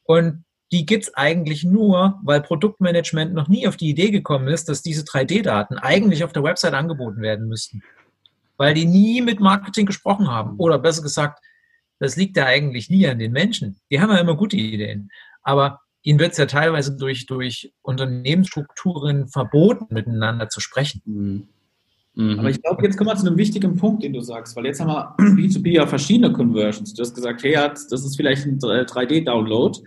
Und 0.04 0.44
die 0.72 0.86
gibt's 0.86 1.14
eigentlich 1.14 1.64
nur, 1.64 2.20
weil 2.22 2.40
Produktmanagement 2.40 3.34
noch 3.34 3.48
nie 3.48 3.66
auf 3.66 3.76
die 3.76 3.90
Idee 3.90 4.10
gekommen 4.10 4.48
ist, 4.48 4.68
dass 4.68 4.82
diese 4.82 5.02
3D-Daten 5.02 5.78
eigentlich 5.78 6.22
auf 6.22 6.32
der 6.32 6.44
Website 6.44 6.74
angeboten 6.74 7.20
werden 7.22 7.48
müssten. 7.48 7.82
Weil 8.56 8.74
die 8.74 8.86
nie 8.86 9.20
mit 9.20 9.40
Marketing 9.40 9.86
gesprochen 9.86 10.28
haben. 10.28 10.56
Oder 10.58 10.78
besser 10.78 11.02
gesagt, 11.02 11.40
das 11.98 12.16
liegt 12.16 12.36
ja 12.36 12.46
eigentlich 12.46 12.88
nie 12.88 13.06
an 13.06 13.18
den 13.18 13.32
Menschen. 13.32 13.80
Die 13.90 14.00
haben 14.00 14.10
ja 14.10 14.18
immer 14.18 14.36
gute 14.36 14.56
Ideen. 14.56 15.10
Aber 15.42 15.80
ihnen 16.02 16.18
wird 16.18 16.32
es 16.32 16.38
ja 16.38 16.46
teilweise 16.46 16.96
durch, 16.96 17.26
durch 17.26 17.72
Unternehmensstrukturen 17.82 19.28
verboten, 19.28 19.86
miteinander 19.90 20.48
zu 20.48 20.60
sprechen. 20.60 21.02
Mhm. 21.04 21.48
Mhm. 22.14 22.38
Aber 22.38 22.50
ich 22.50 22.62
glaube, 22.62 22.82
jetzt 22.84 22.96
kommen 22.96 23.10
wir 23.10 23.16
zu 23.16 23.26
einem 23.26 23.36
wichtigen 23.36 23.76
Punkt, 23.76 24.02
den 24.02 24.12
du 24.12 24.20
sagst, 24.20 24.56
weil 24.56 24.66
jetzt 24.66 24.80
haben 24.80 24.88
wir 24.88 25.14
B2B 25.18 25.70
ja 25.70 25.86
verschiedene 25.86 26.32
Conversions. 26.32 26.94
Du 26.94 27.02
hast 27.02 27.14
gesagt, 27.14 27.42
hey, 27.42 27.54
das 27.54 27.90
ist 27.92 28.16
vielleicht 28.16 28.46
ein 28.46 28.58
3D-Download. 28.58 29.78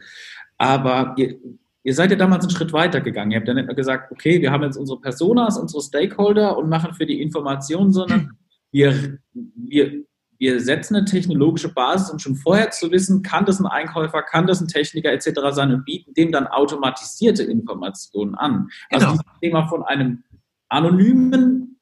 Aber 0.64 1.14
ihr, 1.18 1.36
ihr 1.84 1.94
seid 1.94 2.12
ja 2.12 2.16
damals 2.16 2.46
einen 2.46 2.56
Schritt 2.56 2.72
weiter 2.72 3.02
gegangen. 3.02 3.32
Ihr 3.32 3.38
habt 3.38 3.48
ja 3.50 3.54
nicht 3.54 3.76
gesagt, 3.76 4.12
okay, 4.14 4.42
wir 4.42 4.50
haben 4.50 4.64
jetzt 4.64 4.78
unsere 4.78 5.00
Personas, 5.02 5.58
unsere 5.58 5.84
Stakeholder 5.84 6.58
und 6.58 6.70
machen 6.70 6.94
für 6.94 7.06
die 7.06 7.22
Informationen, 7.22 7.92
sondern 7.92 8.38
wir, 8.72 9.20
wir, 9.34 10.04
wir 10.40 10.62
setzen 10.62 10.96
eine 10.96 11.04
technologische 11.04 11.68
Basis, 11.74 12.12
um 12.12 12.20
schon 12.20 12.36
vorher 12.36 12.72
zu 12.72 12.92
wissen, 12.92 13.24
kann 13.24 13.46
das 13.46 13.60
ein 13.60 13.66
Einkäufer, 13.66 14.22
kann 14.22 14.48
das 14.48 14.62
ein 14.62 14.70
Techniker 14.70 15.12
etc. 15.12 15.32
sein 15.52 15.74
und 15.74 15.84
bieten 15.84 16.14
dem 16.14 16.32
dann 16.32 16.48
automatisierte 16.48 17.44
Informationen 17.44 18.36
an. 18.36 18.70
Also 18.90 19.08
genau. 19.08 19.12
dieses 19.12 19.40
Thema 19.42 19.68
von 19.68 19.84
einem 19.84 20.24
anonymen 20.70 21.78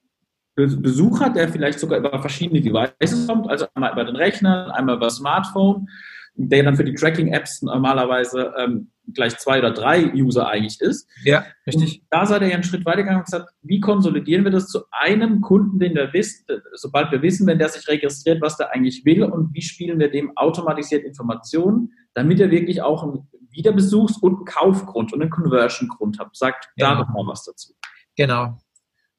Besucher, 0.56 1.30
der 1.30 1.50
vielleicht 1.50 1.80
sogar 1.80 2.00
über 2.00 2.20
verschiedene 2.20 2.62
Devices 2.62 3.28
kommt, 3.28 3.48
also 3.48 3.68
einmal 3.76 3.94
über 3.94 4.06
den 4.06 4.16
Rechner, 4.16 4.74
einmal 4.74 4.96
über 4.96 5.06
das 5.06 5.18
Smartphone 5.18 5.88
der 6.36 6.64
dann 6.64 6.76
für 6.76 6.84
die 6.84 6.94
Tracking-Apps 6.94 7.62
normalerweise 7.64 8.54
ähm, 8.58 8.92
gleich 9.14 9.38
zwei 9.38 9.60
oder 9.60 9.72
drei 9.72 10.14
User 10.14 10.48
eigentlich 10.48 10.80
ist. 10.80 11.08
Ja, 11.24 11.46
richtig. 11.68 12.02
Und 12.02 12.08
da 12.10 12.26
seid 12.26 12.42
ihr 12.42 12.48
ja 12.50 12.54
einen 12.56 12.64
Schritt 12.64 12.86
weitergegangen 12.86 13.20
und 13.20 13.26
gesagt, 13.26 13.50
wie 13.62 13.80
konsolidieren 13.80 14.44
wir 14.44 14.52
das 14.52 14.68
zu 14.68 14.84
einem 14.92 15.42
Kunden, 15.42 15.80
den 15.80 15.96
wir 15.96 16.14
wissen, 16.14 16.46
sobald 16.74 17.12
wir 17.12 17.22
wissen, 17.22 17.48
wenn 17.48 17.60
der 17.60 17.70
sich 17.70 17.88
registriert, 17.88 18.42
was 18.42 18.58
der 18.58 18.72
eigentlich 18.72 19.04
will 19.06 19.24
und 19.24 19.54
wie 19.54 19.62
spielen 19.62 20.00
wir 20.00 20.10
dem 20.10 20.36
automatisiert 20.38 21.04
Informationen, 21.04 21.94
damit 22.14 22.40
er 22.40 22.52
wirklich 22.52 22.82
auch 22.82 23.04
einen 23.04 23.28
Wiederbesuchs- 23.52 24.20
und 24.22 24.36
einen 24.38 24.46
Kaufgrund 24.46 25.14
und 25.14 25.22
einen 25.22 25.30
Conversion-Grund 25.30 26.20
hat. 26.20 26.36
Sagt 26.36 26.70
genau. 26.78 26.92
da 26.92 27.00
noch 27.00 27.10
mal 27.10 27.28
was 27.28 27.44
dazu. 27.44 27.74
Genau. 28.16 28.58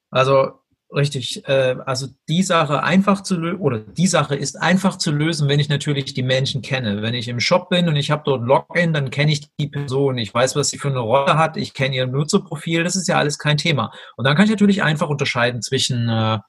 Also 0.09 0.62
Richtig. 0.93 1.47
Äh, 1.47 1.75
also 1.85 2.07
die 2.29 2.43
Sache 2.43 2.83
einfach 2.83 3.23
zu 3.23 3.35
lösen, 3.35 3.59
oder 3.59 3.79
die 3.79 4.05
Sache 4.05 4.35
ist 4.35 4.61
einfach 4.61 4.97
zu 4.97 5.11
lösen, 5.11 5.49
wenn 5.49 5.59
ich 5.59 5.69
natürlich 5.69 6.13
die 6.13 6.21
Menschen 6.21 6.61
kenne. 6.61 7.01
Wenn 7.01 7.15
ich 7.15 7.27
im 7.27 7.39
Shop 7.39 7.69
bin 7.69 7.87
und 7.87 7.95
ich 7.95 8.11
habe 8.11 8.21
dort 8.25 8.43
Login, 8.43 8.93
dann 8.93 9.09
kenne 9.09 9.31
ich 9.31 9.47
die 9.59 9.67
Person. 9.67 10.19
Ich 10.19 10.33
weiß, 10.33 10.55
was 10.55 10.69
sie 10.69 10.77
für 10.77 10.89
eine 10.89 10.99
Rolle 10.99 11.37
hat. 11.37 11.57
Ich 11.57 11.73
kenne 11.73 11.95
ihr 11.95 12.05
Nutzerprofil. 12.05 12.83
Das 12.83 12.95
ist 12.95 13.07
ja 13.07 13.17
alles 13.17 13.39
kein 13.39 13.57
Thema. 13.57 13.91
Und 14.17 14.25
dann 14.25 14.35
kann 14.35 14.45
ich 14.45 14.51
natürlich 14.51 14.83
einfach 14.83 15.09
unterscheiden 15.09 15.63
zwischen 15.63 16.09
äh, 16.09 16.39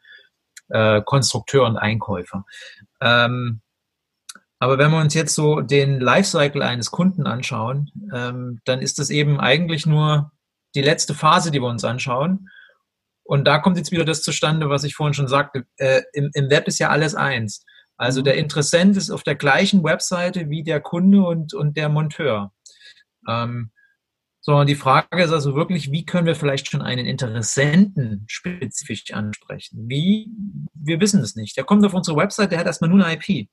äh, 0.68 1.00
Konstrukteur 1.02 1.64
und 1.64 1.78
Einkäufer. 1.78 2.44
Ähm, 3.00 3.60
aber 4.58 4.78
wenn 4.78 4.90
wir 4.90 5.00
uns 5.00 5.14
jetzt 5.14 5.34
so 5.34 5.60
den 5.60 6.00
Lifecycle 6.00 6.62
eines 6.62 6.90
Kunden 6.90 7.26
anschauen, 7.26 7.90
ähm, 8.12 8.60
dann 8.64 8.80
ist 8.80 8.98
das 8.98 9.10
eben 9.10 9.40
eigentlich 9.40 9.86
nur 9.86 10.32
die 10.74 10.82
letzte 10.82 11.14
Phase, 11.14 11.50
die 11.50 11.60
wir 11.60 11.68
uns 11.68 11.84
anschauen. 11.84 12.48
Und 13.24 13.46
da 13.46 13.58
kommt 13.58 13.78
jetzt 13.78 13.90
wieder 13.90 14.04
das 14.04 14.22
zustande, 14.22 14.68
was 14.68 14.84
ich 14.84 14.94
vorhin 14.94 15.14
schon 15.14 15.28
sagte. 15.28 15.64
Äh, 15.76 16.02
im, 16.12 16.30
Im 16.34 16.50
Web 16.50 16.68
ist 16.68 16.78
ja 16.78 16.90
alles 16.90 17.14
eins. 17.14 17.64
Also 17.96 18.22
der 18.22 18.36
Interessent 18.36 18.96
ist 18.96 19.10
auf 19.10 19.22
der 19.22 19.34
gleichen 19.34 19.82
Webseite 19.82 20.50
wie 20.50 20.62
der 20.62 20.80
Kunde 20.80 21.22
und, 21.22 21.54
und 21.54 21.76
der 21.76 21.88
Monteur. 21.88 22.52
Ähm, 23.28 23.70
so, 24.40 24.56
und 24.56 24.68
die 24.68 24.74
Frage 24.74 25.22
ist 25.22 25.32
also 25.32 25.54
wirklich, 25.54 25.90
wie 25.90 26.04
können 26.04 26.26
wir 26.26 26.34
vielleicht 26.34 26.70
schon 26.70 26.82
einen 26.82 27.06
Interessenten 27.06 28.26
spezifisch 28.28 29.10
ansprechen? 29.12 29.88
Wie? 29.88 30.30
Wir 30.74 31.00
wissen 31.00 31.22
es 31.22 31.34
nicht. 31.34 31.56
Der 31.56 31.64
kommt 31.64 31.84
auf 31.86 31.94
unsere 31.94 32.18
Website, 32.18 32.52
der 32.52 32.58
hat 32.58 32.66
erstmal 32.66 32.90
nur 32.90 33.02
eine 33.02 33.18
IP. 33.18 33.48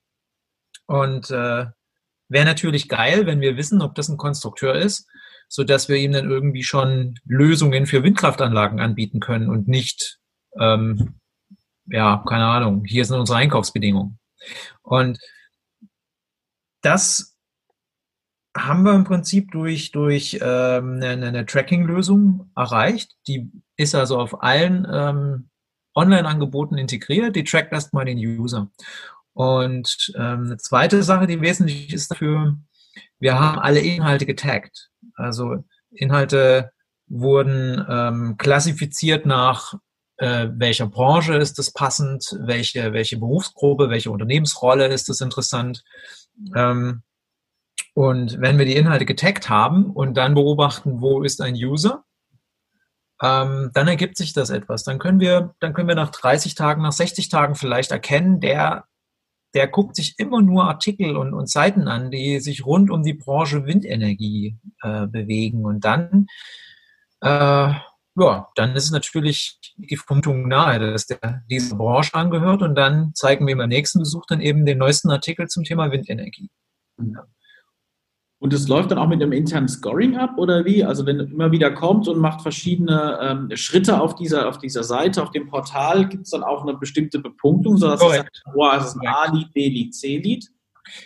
Und 0.87 1.31
äh, 1.31 1.67
wäre 2.27 2.45
natürlich 2.45 2.89
geil, 2.89 3.25
wenn 3.25 3.39
wir 3.39 3.55
wissen, 3.55 3.81
ob 3.81 3.95
das 3.95 4.09
ein 4.09 4.17
Konstrukteur 4.17 4.75
ist, 4.75 5.07
so 5.51 5.65
dass 5.65 5.89
wir 5.89 5.97
ihm 5.97 6.13
dann 6.13 6.29
irgendwie 6.29 6.63
schon 6.63 7.19
Lösungen 7.25 7.85
für 7.85 8.03
Windkraftanlagen 8.03 8.79
anbieten 8.79 9.19
können 9.19 9.49
und 9.49 9.67
nicht, 9.67 10.17
ähm, 10.57 11.15
ja, 11.87 12.23
keine 12.25 12.45
Ahnung, 12.45 12.85
hier 12.85 13.03
sind 13.03 13.19
unsere 13.19 13.39
Einkaufsbedingungen. 13.39 14.17
Und 14.81 15.19
das 16.81 17.35
haben 18.55 18.83
wir 18.83 18.93
im 18.93 19.03
Prinzip 19.03 19.51
durch, 19.51 19.91
durch 19.91 20.39
ähm, 20.41 21.01
eine, 21.03 21.27
eine 21.27 21.45
Tracking-Lösung 21.45 22.49
erreicht. 22.55 23.17
Die 23.27 23.51
ist 23.75 23.93
also 23.93 24.19
auf 24.19 24.41
allen 24.41 24.87
ähm, 24.89 25.49
Online-Angeboten 25.95 26.77
integriert. 26.77 27.35
Die 27.35 27.43
trackt 27.43 27.73
erstmal 27.73 28.05
den 28.05 28.17
User. 28.17 28.71
Und 29.33 30.13
ähm, 30.15 30.45
eine 30.45 30.57
zweite 30.57 31.03
Sache, 31.03 31.27
die 31.27 31.41
wesentlich 31.41 31.91
ist 31.91 32.09
dafür, 32.09 32.57
wir 33.19 33.37
haben 33.37 33.59
alle 33.59 33.81
Inhalte 33.81 34.25
getaggt. 34.25 34.90
Also 35.21 35.63
Inhalte 35.91 36.71
wurden 37.07 37.85
ähm, 37.89 38.35
klassifiziert 38.37 39.25
nach 39.25 39.75
äh, 40.17 40.49
welcher 40.53 40.87
Branche 40.87 41.35
ist 41.35 41.57
das 41.57 41.73
passend, 41.73 42.37
welche, 42.41 42.93
welche 42.93 43.17
Berufsgruppe, 43.17 43.89
welche 43.89 44.11
Unternehmensrolle 44.11 44.87
ist 44.87 45.09
das 45.09 45.19
interessant. 45.19 45.83
Ähm, 46.55 47.01
und 47.93 48.39
wenn 48.39 48.57
wir 48.57 48.65
die 48.65 48.75
Inhalte 48.75 49.05
getaggt 49.05 49.49
haben 49.49 49.89
und 49.91 50.15
dann 50.15 50.35
beobachten, 50.35 51.01
wo 51.01 51.23
ist 51.23 51.41
ein 51.41 51.55
User, 51.55 52.03
ähm, 53.21 53.71
dann 53.73 53.87
ergibt 53.87 54.15
sich 54.15 54.33
das 54.33 54.49
etwas. 54.49 54.83
Dann 54.83 54.99
können 54.99 55.19
wir, 55.19 55.55
dann 55.59 55.73
können 55.73 55.87
wir 55.87 55.95
nach 55.95 56.11
30 56.11 56.55
Tagen, 56.55 56.81
nach 56.81 56.91
60 56.91 57.29
Tagen 57.29 57.55
vielleicht 57.55 57.91
erkennen, 57.91 58.39
der, 58.39 58.85
der 59.53 59.67
guckt 59.67 59.95
sich 59.95 60.15
immer 60.17 60.41
nur 60.41 60.65
Artikel 60.65 61.17
und, 61.17 61.33
und 61.33 61.49
Seiten 61.49 61.87
an, 61.87 62.11
die 62.11 62.39
sich 62.39 62.65
rund 62.65 62.89
um 62.89 63.03
die 63.03 63.13
Branche 63.13 63.65
Windenergie 63.65 64.57
äh, 64.81 65.07
bewegen. 65.07 65.65
Und 65.65 65.83
dann 65.83 66.27
äh, 67.21 67.73
ja, 68.15 68.49
dann 68.55 68.75
ist 68.75 68.85
es 68.85 68.91
natürlich 68.91 69.57
die 69.77 69.95
Vermutung 69.95 70.47
nahe, 70.47 70.79
dass 70.79 71.05
der 71.05 71.43
dieser 71.49 71.77
Branche 71.77 72.13
angehört 72.13 72.61
und 72.61 72.75
dann 72.75 73.13
zeigen 73.15 73.47
wir 73.47 73.55
beim 73.55 73.69
nächsten 73.69 73.99
Besuch 73.99 74.25
dann 74.27 74.41
eben 74.41 74.65
den 74.65 74.79
neuesten 74.79 75.11
Artikel 75.11 75.47
zum 75.47 75.63
Thema 75.63 75.91
Windenergie. 75.91 76.49
Und 78.41 78.53
es 78.53 78.67
läuft 78.67 78.89
dann 78.89 78.97
auch 78.97 79.07
mit 79.07 79.21
einem 79.21 79.33
internen 79.33 79.67
Scoring 79.67 80.17
ab 80.17 80.31
oder 80.37 80.65
wie? 80.65 80.83
Also 80.83 81.05
wenn 81.05 81.19
immer 81.19 81.51
wieder 81.51 81.69
kommt 81.69 82.07
und 82.07 82.17
macht 82.17 82.41
verschiedene 82.41 83.19
ähm, 83.21 83.55
Schritte 83.55 84.01
auf 84.01 84.15
dieser, 84.15 84.49
auf 84.49 84.57
dieser 84.57 84.83
Seite, 84.83 85.21
auf 85.21 85.29
dem 85.29 85.47
Portal, 85.47 86.09
gibt 86.09 86.23
es 86.23 86.31
dann 86.31 86.41
auch 86.41 86.63
eine 86.63 86.73
bestimmte 86.73 87.19
Bepunktung, 87.19 87.77
sodass 87.77 88.01
es 88.01 88.15
sagt, 88.15 88.41
oh, 88.55 88.67
es 88.75 88.85
ist 88.85 88.95
ein 88.99 89.07
A-Lied, 89.07 89.53
B-Lied, 89.53 89.93
C-Lied? 89.93 90.47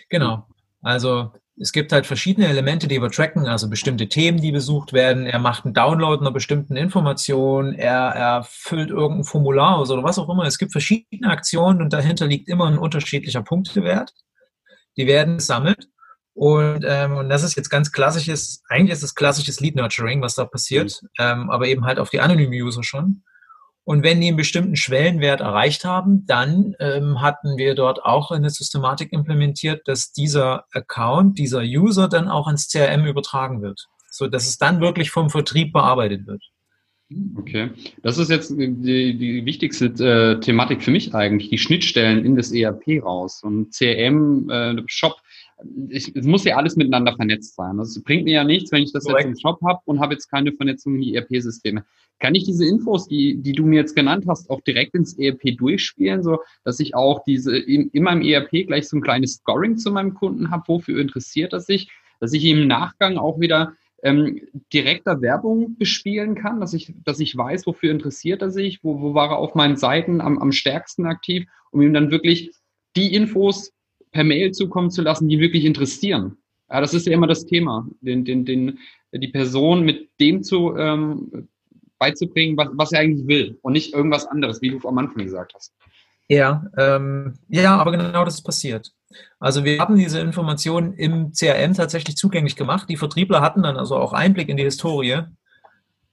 Genau. 0.08 0.46
Also 0.80 1.30
es 1.60 1.72
gibt 1.72 1.92
halt 1.92 2.06
verschiedene 2.06 2.48
Elemente, 2.48 2.88
die 2.88 3.02
wir 3.02 3.10
tracken, 3.10 3.46
also 3.46 3.68
bestimmte 3.68 4.08
Themen, 4.08 4.40
die 4.40 4.50
besucht 4.50 4.94
werden. 4.94 5.26
Er 5.26 5.38
macht 5.38 5.66
einen 5.66 5.74
Download 5.74 6.18
einer 6.18 6.32
bestimmten 6.32 6.74
Information, 6.74 7.74
er, 7.74 8.14
er 8.14 8.46
füllt 8.48 8.88
irgendein 8.88 9.24
Formular 9.24 9.76
aus 9.76 9.90
oder 9.90 10.02
was 10.02 10.18
auch 10.18 10.30
immer. 10.30 10.44
Es 10.44 10.56
gibt 10.56 10.72
verschiedene 10.72 11.30
Aktionen 11.30 11.82
und 11.82 11.92
dahinter 11.92 12.26
liegt 12.26 12.48
immer 12.48 12.66
ein 12.66 12.78
unterschiedlicher 12.78 13.42
Punktewert. 13.42 14.14
Die 14.96 15.06
werden 15.06 15.36
gesammelt. 15.36 15.90
Und, 16.36 16.84
ähm, 16.86 17.16
und 17.16 17.30
das 17.30 17.42
ist 17.42 17.56
jetzt 17.56 17.70
ganz 17.70 17.92
klassisches, 17.92 18.62
eigentlich 18.68 18.92
ist 18.92 19.02
es 19.02 19.14
klassisches 19.14 19.58
Lead 19.60 19.74
Nurturing, 19.74 20.20
was 20.20 20.34
da 20.34 20.44
passiert, 20.44 21.00
mhm. 21.00 21.08
ähm, 21.18 21.50
aber 21.50 21.66
eben 21.66 21.86
halt 21.86 21.98
auf 21.98 22.10
die 22.10 22.20
anonymen 22.20 22.52
User 22.52 22.82
schon. 22.84 23.22
Und 23.84 24.02
wenn 24.02 24.20
die 24.20 24.26
einen 24.26 24.36
bestimmten 24.36 24.76
Schwellenwert 24.76 25.40
erreicht 25.40 25.86
haben, 25.86 26.26
dann 26.26 26.76
ähm, 26.78 27.22
hatten 27.22 27.56
wir 27.56 27.74
dort 27.74 28.04
auch 28.04 28.32
eine 28.32 28.50
Systematik 28.50 29.14
implementiert, 29.14 29.88
dass 29.88 30.12
dieser 30.12 30.66
Account, 30.72 31.38
dieser 31.38 31.62
User 31.62 32.06
dann 32.06 32.28
auch 32.28 32.48
ins 32.48 32.68
CRM 32.68 33.06
übertragen 33.06 33.62
wird, 33.62 33.86
so 34.10 34.26
dass 34.26 34.46
es 34.46 34.58
dann 34.58 34.82
wirklich 34.82 35.10
vom 35.10 35.30
Vertrieb 35.30 35.72
bearbeitet 35.72 36.26
wird. 36.26 36.42
Okay, 37.36 37.70
das 38.02 38.18
ist 38.18 38.28
jetzt 38.28 38.50
die, 38.50 39.16
die 39.16 39.46
wichtigste 39.46 39.86
äh, 39.86 40.40
Thematik 40.40 40.82
für 40.82 40.90
mich 40.90 41.14
eigentlich, 41.14 41.48
die 41.48 41.58
Schnittstellen 41.58 42.26
in 42.26 42.36
das 42.36 42.52
ERP 42.52 43.02
raus 43.02 43.42
und 43.42 43.72
CRM, 43.72 44.50
äh, 44.50 44.82
Shop 44.86 45.16
ich, 45.88 46.14
es 46.14 46.26
muss 46.26 46.44
ja 46.44 46.56
alles 46.56 46.76
miteinander 46.76 47.14
vernetzt 47.16 47.54
sein. 47.56 47.78
Also 47.78 47.98
es 47.98 48.02
bringt 48.02 48.24
mir 48.24 48.34
ja 48.34 48.44
nichts, 48.44 48.72
wenn 48.72 48.82
ich 48.82 48.92
das 48.92 49.04
Correct. 49.04 49.26
jetzt 49.26 49.36
im 49.36 49.40
Shop 49.40 49.60
habe 49.62 49.80
und 49.86 50.00
habe 50.00 50.12
jetzt 50.12 50.28
keine 50.28 50.52
Vernetzung 50.52 50.96
in 50.96 51.02
die 51.02 51.14
ERP-Systeme. 51.14 51.84
Kann 52.18 52.34
ich 52.34 52.44
diese 52.44 52.66
Infos, 52.66 53.08
die, 53.08 53.36
die 53.38 53.52
du 53.52 53.64
mir 53.64 53.80
jetzt 53.80 53.94
genannt 53.94 54.24
hast, 54.28 54.50
auch 54.50 54.60
direkt 54.62 54.94
ins 54.94 55.18
ERP 55.18 55.56
durchspielen, 55.56 56.22
so 56.22 56.40
dass 56.64 56.80
ich 56.80 56.94
auch 56.94 57.24
diese 57.24 57.56
in, 57.56 57.88
in 57.90 58.02
meinem 58.02 58.22
ERP 58.22 58.66
gleich 58.66 58.88
so 58.88 58.96
ein 58.96 59.02
kleines 59.02 59.34
Scoring 59.34 59.76
zu 59.76 59.90
meinem 59.90 60.14
Kunden 60.14 60.50
habe, 60.50 60.64
wofür 60.66 61.00
interessiert 61.00 61.52
er 61.52 61.60
sich, 61.60 61.90
dass 62.20 62.32
ich 62.32 62.44
im 62.44 62.66
Nachgang 62.66 63.16
auch 63.16 63.40
wieder 63.40 63.74
ähm, 64.02 64.40
direkter 64.72 65.20
Werbung 65.22 65.76
bespielen 65.78 66.34
kann, 66.34 66.60
dass 66.60 66.74
ich, 66.74 66.92
dass 67.04 67.18
ich 67.18 67.36
weiß, 67.36 67.66
wofür 67.66 67.90
interessiert 67.90 68.42
er 68.42 68.50
sich, 68.50 68.84
wo, 68.84 69.00
wo 69.00 69.14
war 69.14 69.30
er 69.30 69.38
auf 69.38 69.54
meinen 69.54 69.76
Seiten 69.76 70.20
am, 70.20 70.38
am 70.38 70.52
stärksten 70.52 71.06
aktiv, 71.06 71.46
um 71.70 71.80
ihm 71.82 71.94
dann 71.94 72.10
wirklich 72.10 72.52
die 72.94 73.14
Infos 73.14 73.72
per 74.12 74.24
Mail 74.24 74.52
zukommen 74.52 74.90
zu 74.90 75.02
lassen, 75.02 75.28
die 75.28 75.38
wirklich 75.40 75.64
interessieren. 75.64 76.36
Ja, 76.70 76.80
das 76.80 76.94
ist 76.94 77.06
ja 77.06 77.12
immer 77.12 77.26
das 77.26 77.46
Thema, 77.46 77.86
den, 78.00 78.24
den, 78.24 78.44
den, 78.44 78.78
die 79.12 79.28
Person 79.28 79.84
mit 79.84 80.10
dem 80.20 80.42
zu 80.42 80.76
ähm, 80.76 81.48
beizubringen, 81.98 82.56
was, 82.56 82.68
was 82.72 82.92
er 82.92 83.00
eigentlich 83.00 83.26
will 83.26 83.58
und 83.62 83.72
nicht 83.72 83.94
irgendwas 83.94 84.26
anderes, 84.26 84.60
wie 84.62 84.70
du 84.70 84.88
am 84.88 84.98
Anfang 84.98 85.24
gesagt 85.24 85.54
hast. 85.54 85.72
Ja, 86.28 86.66
ähm, 86.76 87.34
ja, 87.48 87.76
aber 87.76 87.92
genau 87.92 88.24
das 88.24 88.34
ist 88.34 88.42
passiert. 88.42 88.92
Also 89.38 89.64
wir 89.64 89.78
haben 89.78 89.96
diese 89.96 90.18
Informationen 90.18 90.92
im 90.94 91.32
CRM 91.32 91.74
tatsächlich 91.74 92.16
zugänglich 92.16 92.56
gemacht. 92.56 92.88
Die 92.88 92.96
Vertriebler 92.96 93.40
hatten 93.40 93.62
dann 93.62 93.76
also 93.76 93.96
auch 93.96 94.12
Einblick 94.12 94.48
in 94.48 94.56
die 94.56 94.64
Historie 94.64 95.22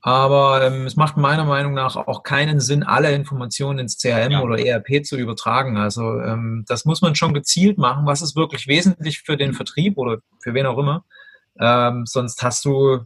aber 0.05 0.62
ähm, 0.67 0.86
es 0.86 0.98
macht 0.98 1.15
meiner 1.15 1.45
Meinung 1.45 1.74
nach 1.74 1.95
auch 1.95 2.24
keinen 2.24 2.60
Sinn, 2.60 2.83
alle 2.83 3.15
Informationen 3.15 3.79
ins 3.79 3.98
CRM 3.98 4.33
ja. 4.33 4.41
oder 4.41 4.60
ERP 4.60 5.05
zu 5.05 5.15
übertragen. 5.17 5.77
Also 5.77 6.19
ähm, 6.19 6.65
das 6.67 6.83
muss 6.83 7.01
man 7.01 7.15
schon 7.15 7.33
gezielt 7.33 7.77
machen. 7.77 8.05
Was 8.05 8.22
ist 8.22 8.36
wirklich 8.36 8.67
wesentlich 8.67 9.22
für 9.22 9.38
den 9.38 9.53
Vertrieb 9.53 9.98
oder 9.98 10.17
für 10.41 10.53
wen 10.53 10.65
auch 10.65 10.77
immer? 10.77 11.05
Ähm, 11.57 12.05
sonst 12.05 12.43
hast 12.43 12.65
du, 12.65 13.05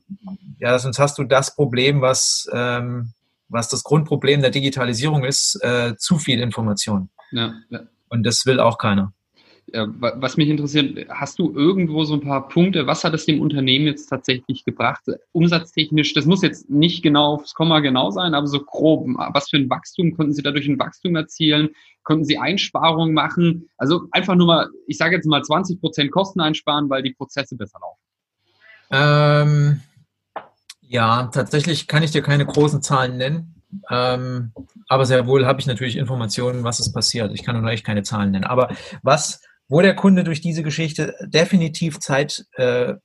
ja, 0.58 0.80
sonst 0.80 0.98
hast 0.98 1.20
du 1.20 1.24
das 1.24 1.54
Problem, 1.54 2.02
was, 2.02 2.50
ähm, 2.52 3.12
was 3.48 3.70
das 3.70 3.84
Grundproblem 3.84 4.42
der 4.42 4.50
Digitalisierung 4.50 5.24
ist, 5.24 5.64
äh, 5.64 5.96
zu 5.98 6.18
viel 6.18 6.40
Information. 6.40 7.10
Ja, 7.30 7.54
ja. 7.70 7.82
Und 8.10 8.24
das 8.24 8.44
will 8.48 8.60
auch 8.60 8.80
keiner. 8.80 9.14
Was 9.74 10.38
mich 10.38 10.48
interessiert, 10.48 11.10
hast 11.10 11.40
du 11.40 11.54
irgendwo 11.54 12.06
so 12.06 12.14
ein 12.14 12.22
paar 12.22 12.48
Punkte, 12.48 12.88
was 12.88 13.04
hat 13.04 13.14
es 13.14 13.26
dem 13.26 13.42
Unternehmen 13.42 13.86
jetzt 13.86 14.08
tatsächlich 14.08 14.64
gebracht? 14.64 15.04
Umsatztechnisch, 15.34 16.14
das 16.14 16.26
muss 16.26 16.42
jetzt 16.42 16.70
nicht 16.70 17.04
genau 17.04 17.34
aufs 17.34 17.54
Komma 17.54 17.82
genau 17.82 18.10
sein, 18.10 18.34
aber 18.34 18.48
so 18.48 18.62
grob, 18.62 19.06
was 19.34 19.50
für 19.50 19.58
ein 19.58 19.70
Wachstum 19.70 20.16
konnten 20.16 20.34
Sie 20.34 20.42
dadurch 20.42 20.68
ein 20.68 20.80
Wachstum 20.80 21.18
erzielen? 21.18 21.70
Konnten 22.04 22.24
Sie 22.24 22.38
Einsparungen 22.38 23.14
machen? 23.14 23.70
Also 23.78 24.08
einfach 24.12 24.36
nur 24.36 24.48
mal, 24.48 24.70
ich 24.88 24.98
sage 24.98 25.16
jetzt 25.16 25.26
mal 25.26 25.44
20 25.44 25.82
Prozent 25.82 26.12
Kosten 26.12 26.40
einsparen, 26.40 26.90
weil 26.90 27.04
die 27.04 27.14
Prozesse 27.14 27.58
besser 27.58 27.80
laufen. 27.82 28.00
Ähm, 28.90 29.82
ja, 30.80 31.30
tatsächlich 31.34 31.88
kann 31.88 32.04
ich 32.04 32.12
dir 32.12 32.22
keine 32.22 32.46
großen 32.46 32.82
Zahlen 32.82 33.18
nennen. 33.18 33.62
Ähm, 33.90 34.54
aber 34.88 35.06
sehr 35.06 35.28
wohl 35.28 35.46
habe 35.46 35.60
ich 35.60 35.68
natürlich 35.68 35.98
Informationen, 35.98 36.64
was 36.64 36.80
ist 36.80 36.94
passiert. 36.94 37.34
Ich 37.34 37.44
kann 37.44 37.60
nur 37.60 37.70
echt 37.70 37.86
keine 37.86 38.04
Zahlen 38.04 38.32
nennen. 38.32 38.46
Aber 38.46 38.70
was 39.04 39.42
wo 39.68 39.82
der 39.82 39.96
Kunde 39.96 40.24
durch 40.24 40.42
diese 40.42 40.64
Geschichte 40.64 41.16
definitiv 41.22 42.00
Zeit, 42.00 42.46
äh, 42.54 42.96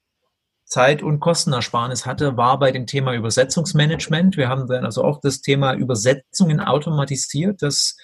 Zeit 0.65 1.03
und 1.03 1.21
Kostenersparnis 1.21 2.07
hatte, 2.07 2.37
war 2.37 2.59
bei 2.59 2.73
dem 2.73 2.87
Thema 2.87 3.15
Übersetzungsmanagement. 3.15 4.37
Wir 4.37 4.49
haben 4.49 4.67
dann 4.69 4.85
also 4.85 5.05
auch 5.05 5.21
das 5.21 5.41
Thema 5.41 5.75
Übersetzungen 5.75 6.61
automatisiert. 6.61 7.63
Das 7.63 7.97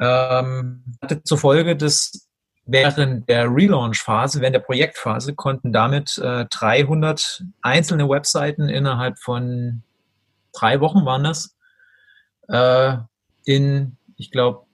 ähm, 0.00 0.84
hatte 1.02 1.22
zur 1.24 1.38
Folge, 1.38 1.76
dass 1.76 2.28
während 2.64 3.28
der 3.28 3.46
Relaunch-Phase, 3.50 4.40
während 4.40 4.54
der 4.54 4.60
Projektphase, 4.60 5.34
konnten 5.34 5.72
damit 5.72 6.18
äh, 6.18 6.46
300 6.50 7.44
einzelne 7.62 8.08
Webseiten 8.08 8.68
innerhalb 8.68 9.18
von 9.18 9.82
drei 10.52 10.80
Wochen 10.80 11.04
waren 11.04 11.24
das, 11.24 11.56
äh, 12.48 12.96
in, 13.44 13.96
ich 14.16 14.30
glaube, 14.30 14.67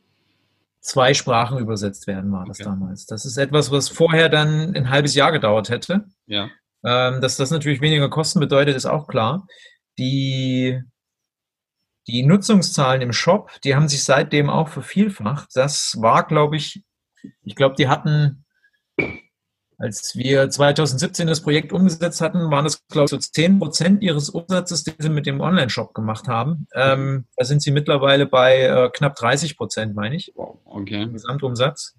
zwei 0.84 1.14
Sprachen 1.14 1.58
übersetzt 1.58 2.06
werden, 2.06 2.30
war 2.30 2.44
das 2.44 2.60
okay. 2.60 2.68
damals. 2.68 3.06
Das 3.06 3.24
ist 3.24 3.38
etwas, 3.38 3.70
was 3.70 3.88
vorher 3.88 4.28
dann 4.28 4.76
ein 4.76 4.90
halbes 4.90 5.14
Jahr 5.14 5.32
gedauert 5.32 5.70
hätte. 5.70 6.04
Ja. 6.26 6.50
Ähm, 6.84 7.22
dass 7.22 7.36
das 7.36 7.50
natürlich 7.50 7.80
weniger 7.80 8.10
Kosten 8.10 8.38
bedeutet, 8.38 8.76
ist 8.76 8.84
auch 8.84 9.08
klar. 9.08 9.46
Die, 9.98 10.78
die 12.06 12.22
Nutzungszahlen 12.22 13.00
im 13.00 13.14
Shop, 13.14 13.50
die 13.64 13.74
haben 13.74 13.88
sich 13.88 14.04
seitdem 14.04 14.50
auch 14.50 14.68
vervielfacht. 14.68 15.48
Das 15.54 15.96
war, 16.02 16.26
glaube 16.26 16.56
ich, 16.56 16.84
ich 17.42 17.56
glaube, 17.56 17.76
die 17.76 17.88
hatten 17.88 18.44
als 19.78 20.16
wir 20.16 20.49
2017 20.49 21.26
das 21.26 21.40
Projekt 21.40 21.73
umgesetzt 21.73 22.21
hatten, 22.21 22.50
waren 22.50 22.66
es, 22.66 22.87
glaube 22.88 23.04
ich, 23.04 23.11
so 23.11 23.19
10 23.19 23.59
Prozent 23.59 24.02
ihres 24.02 24.31
Umsatzes, 24.31 24.85
den 24.85 24.95
sie 24.99 25.09
mit 25.09 25.26
dem 25.26 25.40
Online-Shop 25.40 25.95
gemacht 25.95 26.28
haben. 26.28 26.66
Ähm, 26.75 27.26
da 27.37 27.45
sind 27.45 27.62
sie 27.62 27.71
mittlerweile 27.71 28.26
bei 28.26 28.62
äh, 28.62 28.90
knapp 28.90 29.16
30 29.16 29.57
Prozent, 29.57 29.95
meine 29.95 30.16
ich. 30.16 30.33
Wow, 30.35 30.59
okay. 30.64 31.09
Gesamtumsatz. 31.11 31.95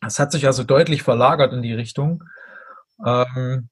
Das 0.00 0.18
hat 0.18 0.32
sich 0.32 0.46
also 0.46 0.64
deutlich 0.64 1.02
verlagert 1.02 1.52
in 1.52 1.62
die 1.62 1.74
Richtung. 1.74 2.24
Ähm, 3.04 3.68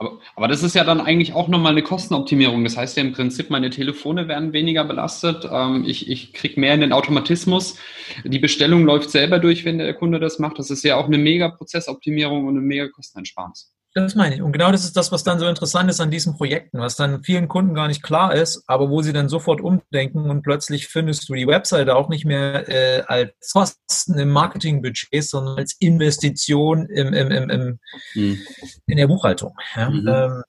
aber, 0.00 0.18
aber 0.34 0.48
das 0.48 0.62
ist 0.62 0.74
ja 0.74 0.82
dann 0.82 1.00
eigentlich 1.02 1.34
auch 1.34 1.48
nochmal 1.48 1.72
eine 1.72 1.82
Kostenoptimierung. 1.82 2.64
Das 2.64 2.76
heißt 2.76 2.96
ja 2.96 3.02
im 3.02 3.12
Prinzip, 3.12 3.50
meine 3.50 3.68
Telefone 3.68 4.28
werden 4.28 4.54
weniger 4.54 4.82
belastet. 4.84 5.46
Ähm, 5.50 5.84
ich 5.86 6.08
ich 6.08 6.32
kriege 6.32 6.58
mehr 6.58 6.72
in 6.72 6.80
den 6.80 6.94
Automatismus. 6.94 7.76
Die 8.24 8.38
Bestellung 8.38 8.84
läuft 8.84 9.10
selber 9.10 9.38
durch, 9.38 9.66
wenn 9.66 9.76
der 9.76 9.92
Kunde 9.92 10.18
das 10.18 10.38
macht. 10.38 10.58
Das 10.58 10.70
ist 10.70 10.84
ja 10.84 10.96
auch 10.96 11.04
eine 11.04 11.18
mega 11.18 11.50
Prozessoptimierung 11.50 12.46
und 12.46 12.56
eine 12.56 12.66
mega 12.66 12.88
Kosteneinsparnis. 12.88 13.74
Das 13.92 14.14
meine 14.14 14.36
ich. 14.36 14.42
Und 14.42 14.52
genau 14.52 14.70
das 14.70 14.84
ist 14.84 14.96
das, 14.96 15.10
was 15.10 15.24
dann 15.24 15.40
so 15.40 15.48
interessant 15.48 15.90
ist 15.90 16.00
an 16.00 16.12
diesen 16.12 16.36
Projekten, 16.36 16.78
was 16.78 16.94
dann 16.94 17.24
vielen 17.24 17.48
Kunden 17.48 17.74
gar 17.74 17.88
nicht 17.88 18.04
klar 18.04 18.32
ist, 18.32 18.62
aber 18.68 18.88
wo 18.88 19.02
sie 19.02 19.12
dann 19.12 19.28
sofort 19.28 19.60
umdenken 19.60 20.30
und 20.30 20.42
plötzlich 20.42 20.86
findest 20.86 21.28
du 21.28 21.34
die 21.34 21.48
Webseite 21.48 21.96
auch 21.96 22.08
nicht 22.08 22.24
mehr 22.24 22.68
äh, 22.68 23.02
als 23.02 23.50
Kosten 23.52 24.16
im 24.16 24.30
Marketingbudget, 24.30 25.24
sondern 25.24 25.58
als 25.58 25.74
Investition 25.80 26.86
im, 26.86 27.12
im, 27.12 27.30
im, 27.32 27.50
im 27.50 27.78
mhm. 28.14 28.38
in 28.86 28.96
der 28.96 29.08
Buchhaltung. 29.08 29.56
Ja? 29.74 29.90
Mhm. 29.90 30.08
Ähm, 30.08 30.42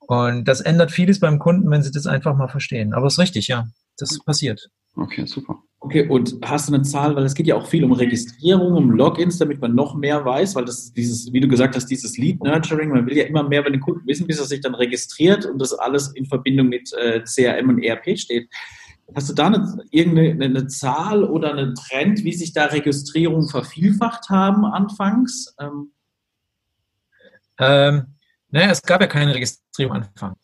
und 0.00 0.44
das 0.44 0.60
ändert 0.60 0.90
vieles 0.90 1.20
beim 1.20 1.38
Kunden, 1.38 1.70
wenn 1.70 1.82
sie 1.82 1.90
das 1.90 2.06
einfach 2.06 2.36
mal 2.36 2.48
verstehen. 2.48 2.92
Aber 2.92 3.06
es 3.06 3.14
ist 3.14 3.18
richtig, 3.18 3.48
ja. 3.48 3.66
Das 3.96 4.18
passiert. 4.24 4.68
Okay, 4.96 5.26
super. 5.26 5.62
Okay, 5.80 6.08
und 6.08 6.38
hast 6.44 6.68
du 6.68 6.74
eine 6.74 6.82
Zahl, 6.82 7.14
weil 7.14 7.24
es 7.24 7.34
geht 7.34 7.46
ja 7.46 7.54
auch 7.54 7.68
viel 7.68 7.84
um 7.84 7.92
Registrierung, 7.92 8.72
um 8.72 8.90
Logins, 8.90 9.38
damit 9.38 9.60
man 9.60 9.76
noch 9.76 9.94
mehr 9.94 10.24
weiß, 10.24 10.56
weil 10.56 10.64
das 10.64 10.92
dieses, 10.92 11.32
wie 11.32 11.40
du 11.40 11.46
gesagt 11.46 11.76
hast, 11.76 11.86
dieses 11.86 12.18
Lead 12.18 12.42
Nurturing, 12.42 12.88
man 12.88 13.06
will 13.06 13.16
ja 13.16 13.24
immer 13.26 13.44
mehr 13.44 13.62
bei 13.62 13.70
den 13.70 13.80
Kunden 13.80 14.04
wissen, 14.06 14.26
bis 14.26 14.40
er 14.40 14.46
sich 14.46 14.60
dann 14.60 14.74
registriert 14.74 15.46
und 15.46 15.60
das 15.60 15.72
alles 15.72 16.08
in 16.08 16.26
Verbindung 16.26 16.68
mit 16.68 16.92
äh, 16.94 17.22
CRM 17.22 17.68
und 17.68 17.78
ERP 17.78 18.18
steht. 18.18 18.50
Hast 19.14 19.30
du 19.30 19.34
da 19.34 19.46
eine, 19.46 19.78
irgendeine 19.90 20.44
eine 20.44 20.66
Zahl 20.66 21.22
oder 21.22 21.52
einen 21.52 21.76
Trend, 21.76 22.24
wie 22.24 22.34
sich 22.34 22.52
da 22.52 22.66
Registrierungen 22.66 23.48
vervielfacht 23.48 24.30
haben 24.30 24.64
anfangs? 24.64 25.54
Ähm, 25.60 25.92
ähm, 27.60 28.16
naja, 28.50 28.70
es 28.70 28.82
gab 28.82 29.00
ja 29.00 29.06
keine 29.06 29.34
Registrierung 29.34 29.96
am 29.96 30.02
Anfang. 30.02 30.36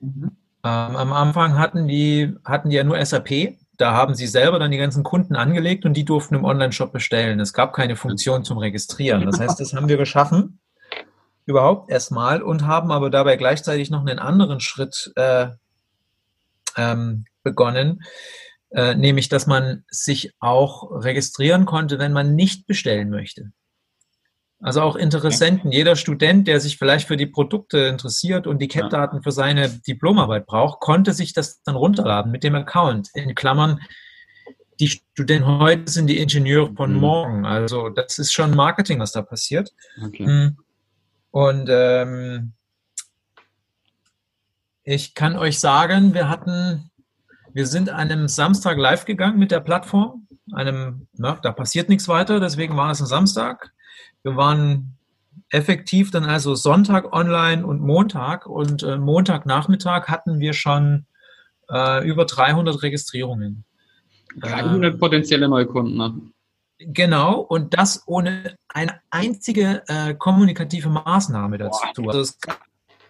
Mhm. 0.00 0.30
Ähm, 0.64 0.96
am 0.96 1.12
Anfang 1.12 1.58
hatten 1.58 1.86
die, 1.86 2.34
hatten 2.44 2.70
die 2.70 2.76
ja 2.76 2.84
nur 2.84 3.04
SAP 3.04 3.58
da 3.78 3.92
haben 3.92 4.14
sie 4.14 4.26
selber 4.26 4.58
dann 4.58 4.72
die 4.72 4.76
ganzen 4.76 5.04
Kunden 5.04 5.36
angelegt 5.36 5.84
und 5.84 5.94
die 5.94 6.04
durften 6.04 6.34
im 6.34 6.44
Online-Shop 6.44 6.92
bestellen. 6.92 7.40
Es 7.40 7.52
gab 7.52 7.72
keine 7.72 7.96
Funktion 7.96 8.44
zum 8.44 8.58
Registrieren. 8.58 9.24
Das 9.24 9.40
heißt, 9.40 9.58
das 9.60 9.72
haben 9.72 9.88
wir 9.88 9.96
geschaffen, 9.96 10.58
überhaupt 11.46 11.90
erstmal, 11.90 12.42
und 12.42 12.66
haben 12.66 12.90
aber 12.90 13.08
dabei 13.08 13.36
gleichzeitig 13.36 13.88
noch 13.88 14.00
einen 14.00 14.18
anderen 14.18 14.58
Schritt 14.58 15.12
äh, 15.14 15.46
ähm, 16.76 17.24
begonnen, 17.44 18.02
äh, 18.70 18.96
nämlich 18.96 19.28
dass 19.28 19.46
man 19.46 19.84
sich 19.88 20.34
auch 20.40 20.90
registrieren 20.90 21.64
konnte, 21.64 22.00
wenn 22.00 22.12
man 22.12 22.34
nicht 22.34 22.66
bestellen 22.66 23.10
möchte. 23.10 23.52
Also 24.60 24.82
auch 24.82 24.96
Interessenten, 24.96 25.70
jeder 25.70 25.94
Student, 25.94 26.48
der 26.48 26.58
sich 26.58 26.78
vielleicht 26.78 27.06
für 27.06 27.16
die 27.16 27.26
Produkte 27.26 27.78
interessiert 27.78 28.48
und 28.48 28.60
die 28.60 28.66
CAP-Daten 28.66 29.22
für 29.22 29.30
seine 29.30 29.68
Diplomarbeit 29.68 30.46
braucht, 30.46 30.80
konnte 30.80 31.12
sich 31.12 31.32
das 31.32 31.62
dann 31.62 31.76
runterladen 31.76 32.32
mit 32.32 32.42
dem 32.42 32.56
Account. 32.56 33.08
In 33.14 33.36
Klammern, 33.36 33.80
die 34.80 34.88
Studenten 34.88 35.46
heute 35.46 35.90
sind 35.90 36.08
die 36.08 36.18
Ingenieure 36.18 36.72
von 36.74 36.92
mhm. 36.92 37.00
morgen. 37.00 37.46
Also 37.46 37.88
das 37.88 38.18
ist 38.18 38.32
schon 38.32 38.54
Marketing, 38.54 38.98
was 38.98 39.12
da 39.12 39.22
passiert. 39.22 39.72
Okay. 40.04 40.26
Hm. 40.26 40.58
Und 41.30 41.68
ähm, 41.70 42.52
ich 44.82 45.14
kann 45.14 45.36
euch 45.36 45.60
sagen, 45.60 46.14
wir 46.14 46.28
hatten, 46.28 46.90
wir 47.52 47.66
sind 47.66 47.90
einem 47.90 48.26
Samstag 48.26 48.76
live 48.78 49.04
gegangen 49.04 49.38
mit 49.38 49.50
der 49.50 49.60
Plattform. 49.60 50.26
Einem, 50.52 51.06
na, 51.12 51.38
da 51.42 51.52
passiert 51.52 51.88
nichts 51.88 52.08
weiter, 52.08 52.40
deswegen 52.40 52.76
war 52.76 52.90
es 52.90 53.00
ein 53.00 53.06
Samstag. 53.06 53.72
Wir 54.22 54.36
waren 54.36 54.98
effektiv 55.50 56.10
dann 56.10 56.24
also 56.24 56.54
Sonntag 56.54 57.12
online 57.12 57.66
und 57.66 57.80
Montag 57.80 58.46
und 58.46 58.82
äh, 58.82 58.98
Montagnachmittag 58.98 60.08
hatten 60.08 60.40
wir 60.40 60.52
schon 60.52 61.06
äh, 61.70 62.06
über 62.06 62.24
300 62.24 62.82
Registrierungen. 62.82 63.64
300 64.40 64.94
äh, 64.94 64.98
potenzielle 64.98 65.48
Neukunden. 65.48 65.96
Ne? 65.96 66.14
Genau, 66.80 67.40
und 67.40 67.74
das 67.74 68.04
ohne 68.06 68.56
eine 68.68 69.00
einzige 69.10 69.82
äh, 69.88 70.14
kommunikative 70.14 70.90
Maßnahme 70.90 71.58
dazu. 71.58 71.80
Also 72.06 72.20
es 72.20 72.38
gab 72.40 72.60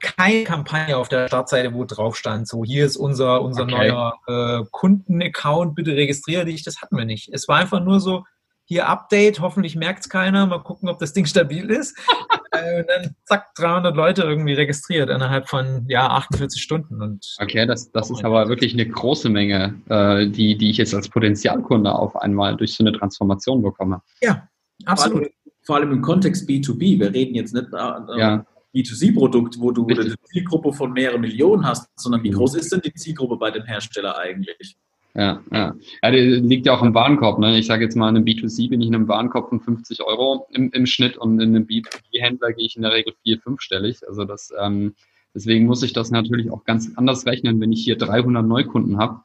keine 0.00 0.44
Kampagne 0.44 0.96
auf 0.96 1.08
der 1.08 1.28
Startseite, 1.28 1.74
wo 1.74 1.84
drauf 1.84 2.16
stand, 2.16 2.48
so 2.48 2.64
hier 2.64 2.86
ist 2.86 2.96
unser, 2.96 3.42
unser 3.42 3.64
okay. 3.64 3.72
neuer 3.72 4.14
äh, 4.26 4.64
Kundenaccount, 4.70 5.74
bitte 5.74 5.92
registriere 5.92 6.44
dich. 6.44 6.62
Das 6.62 6.80
hatten 6.80 6.96
wir 6.96 7.04
nicht. 7.04 7.28
Es 7.32 7.48
war 7.48 7.56
einfach 7.56 7.80
nur 7.80 8.00
so, 8.00 8.24
hier 8.68 8.86
Update, 8.86 9.40
hoffentlich 9.40 9.76
merkt 9.76 10.00
es 10.00 10.08
keiner, 10.10 10.46
mal 10.46 10.58
gucken, 10.58 10.90
ob 10.90 10.98
das 10.98 11.14
Ding 11.14 11.24
stabil 11.24 11.70
ist. 11.70 11.96
äh, 12.52 12.80
und 12.80 12.86
dann 12.88 13.16
zack, 13.24 13.54
300 13.54 13.96
Leute 13.96 14.22
irgendwie 14.22 14.52
registriert 14.52 15.08
innerhalb 15.08 15.48
von 15.48 15.86
ja, 15.88 16.06
48 16.08 16.62
Stunden. 16.62 17.00
Und 17.00 17.34
okay, 17.40 17.66
das, 17.66 17.90
das 17.92 18.10
ist 18.10 18.22
aber 18.24 18.48
wirklich 18.50 18.74
eine 18.74 18.86
große 18.86 19.30
Menge, 19.30 19.74
äh, 19.88 20.28
die, 20.28 20.58
die 20.58 20.68
ich 20.68 20.76
jetzt 20.76 20.94
als 20.94 21.08
Potenzialkunde 21.08 21.90
auf 21.94 22.14
einmal 22.16 22.56
durch 22.58 22.74
so 22.74 22.84
eine 22.84 22.92
Transformation 22.92 23.62
bekomme. 23.62 24.02
Ja, 24.20 24.46
absolut. 24.84 25.16
Vor 25.16 25.22
allem, 25.22 25.32
vor 25.62 25.76
allem 25.76 25.92
im 25.92 26.02
Kontext 26.02 26.46
B2B. 26.46 27.00
Wir 27.00 27.14
reden 27.14 27.34
jetzt 27.36 27.54
nicht 27.54 27.68
äh, 27.72 28.18
ja. 28.18 28.44
B2C-Produkt, 28.74 29.58
wo 29.58 29.70
du 29.70 29.86
eine 29.86 30.14
Zielgruppe 30.24 30.74
von 30.74 30.92
mehreren 30.92 31.22
Millionen 31.22 31.64
hast, 31.66 31.88
sondern 31.96 32.22
wie 32.22 32.30
mhm. 32.30 32.34
groß 32.34 32.56
ist 32.56 32.70
denn 32.70 32.82
die 32.82 32.92
Zielgruppe 32.92 33.38
bei 33.38 33.50
dem 33.50 33.64
Hersteller 33.64 34.18
eigentlich? 34.18 34.76
Ja, 35.18 35.42
ja. 35.50 35.74
Ja, 36.00 36.08
liegt 36.10 36.66
ja 36.66 36.74
auch 36.74 36.82
im 36.82 36.94
Warenkorb. 36.94 37.40
Ne? 37.40 37.58
Ich 37.58 37.66
sage 37.66 37.82
jetzt 37.82 37.96
mal, 37.96 38.08
in 38.08 38.16
einem 38.16 38.24
B2C 38.24 38.70
bin 38.70 38.80
ich 38.80 38.86
in 38.86 38.94
einem 38.94 39.08
Warenkorb 39.08 39.48
von 39.48 39.58
50 39.58 40.00
Euro 40.04 40.46
im, 40.52 40.70
im 40.70 40.86
Schnitt 40.86 41.16
und 41.16 41.40
in 41.40 41.56
einem 41.56 41.64
B2B-Händler 41.66 42.52
gehe 42.52 42.66
ich 42.66 42.76
in 42.76 42.82
der 42.82 42.92
Regel 42.92 43.14
vier, 43.24 43.40
fünfstellig. 43.40 44.06
Also 44.06 44.24
das, 44.24 44.52
ähm, 44.62 44.94
deswegen 45.34 45.66
muss 45.66 45.82
ich 45.82 45.92
das 45.92 46.12
natürlich 46.12 46.52
auch 46.52 46.62
ganz 46.62 46.92
anders 46.94 47.26
rechnen, 47.26 47.60
wenn 47.60 47.72
ich 47.72 47.82
hier 47.82 47.98
300 47.98 48.46
Neukunden 48.46 48.98
habe 48.98 49.22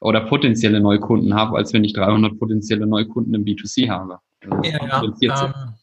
oder 0.00 0.22
potenzielle 0.22 0.80
Neukunden 0.80 1.34
habe, 1.34 1.56
als 1.56 1.72
wenn 1.72 1.84
ich 1.84 1.92
300 1.92 2.40
potenzielle 2.40 2.88
Neukunden 2.88 3.32
im 3.32 3.44
B2C 3.44 3.88
habe. 3.88 4.18
Also 4.40 4.68
ja, 4.68 5.04
ja. 5.20 5.44
Ähm, 5.44 5.74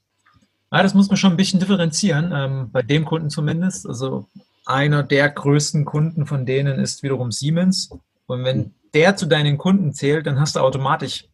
ja, 0.74 0.84
das 0.84 0.94
muss 0.94 1.08
man 1.08 1.16
schon 1.16 1.32
ein 1.32 1.38
bisschen 1.38 1.62
differenzieren, 1.62 2.34
ähm, 2.36 2.70
bei 2.70 2.82
dem 2.82 3.06
Kunden 3.06 3.30
zumindest. 3.30 3.88
Also 3.88 4.28
einer 4.66 5.04
der 5.04 5.30
größten 5.30 5.86
Kunden 5.86 6.26
von 6.26 6.46
denen 6.46 6.80
ist 6.82 7.02
wiederum 7.02 7.32
Siemens. 7.32 7.92
Und 8.28 8.44
wenn 8.44 8.74
der 8.94 9.16
zu 9.16 9.26
deinen 9.26 9.58
Kunden 9.58 9.94
zählt, 9.94 10.28
dann 10.28 10.40
hast 10.40 10.56
du 10.56 10.60
automatisch 10.60 11.26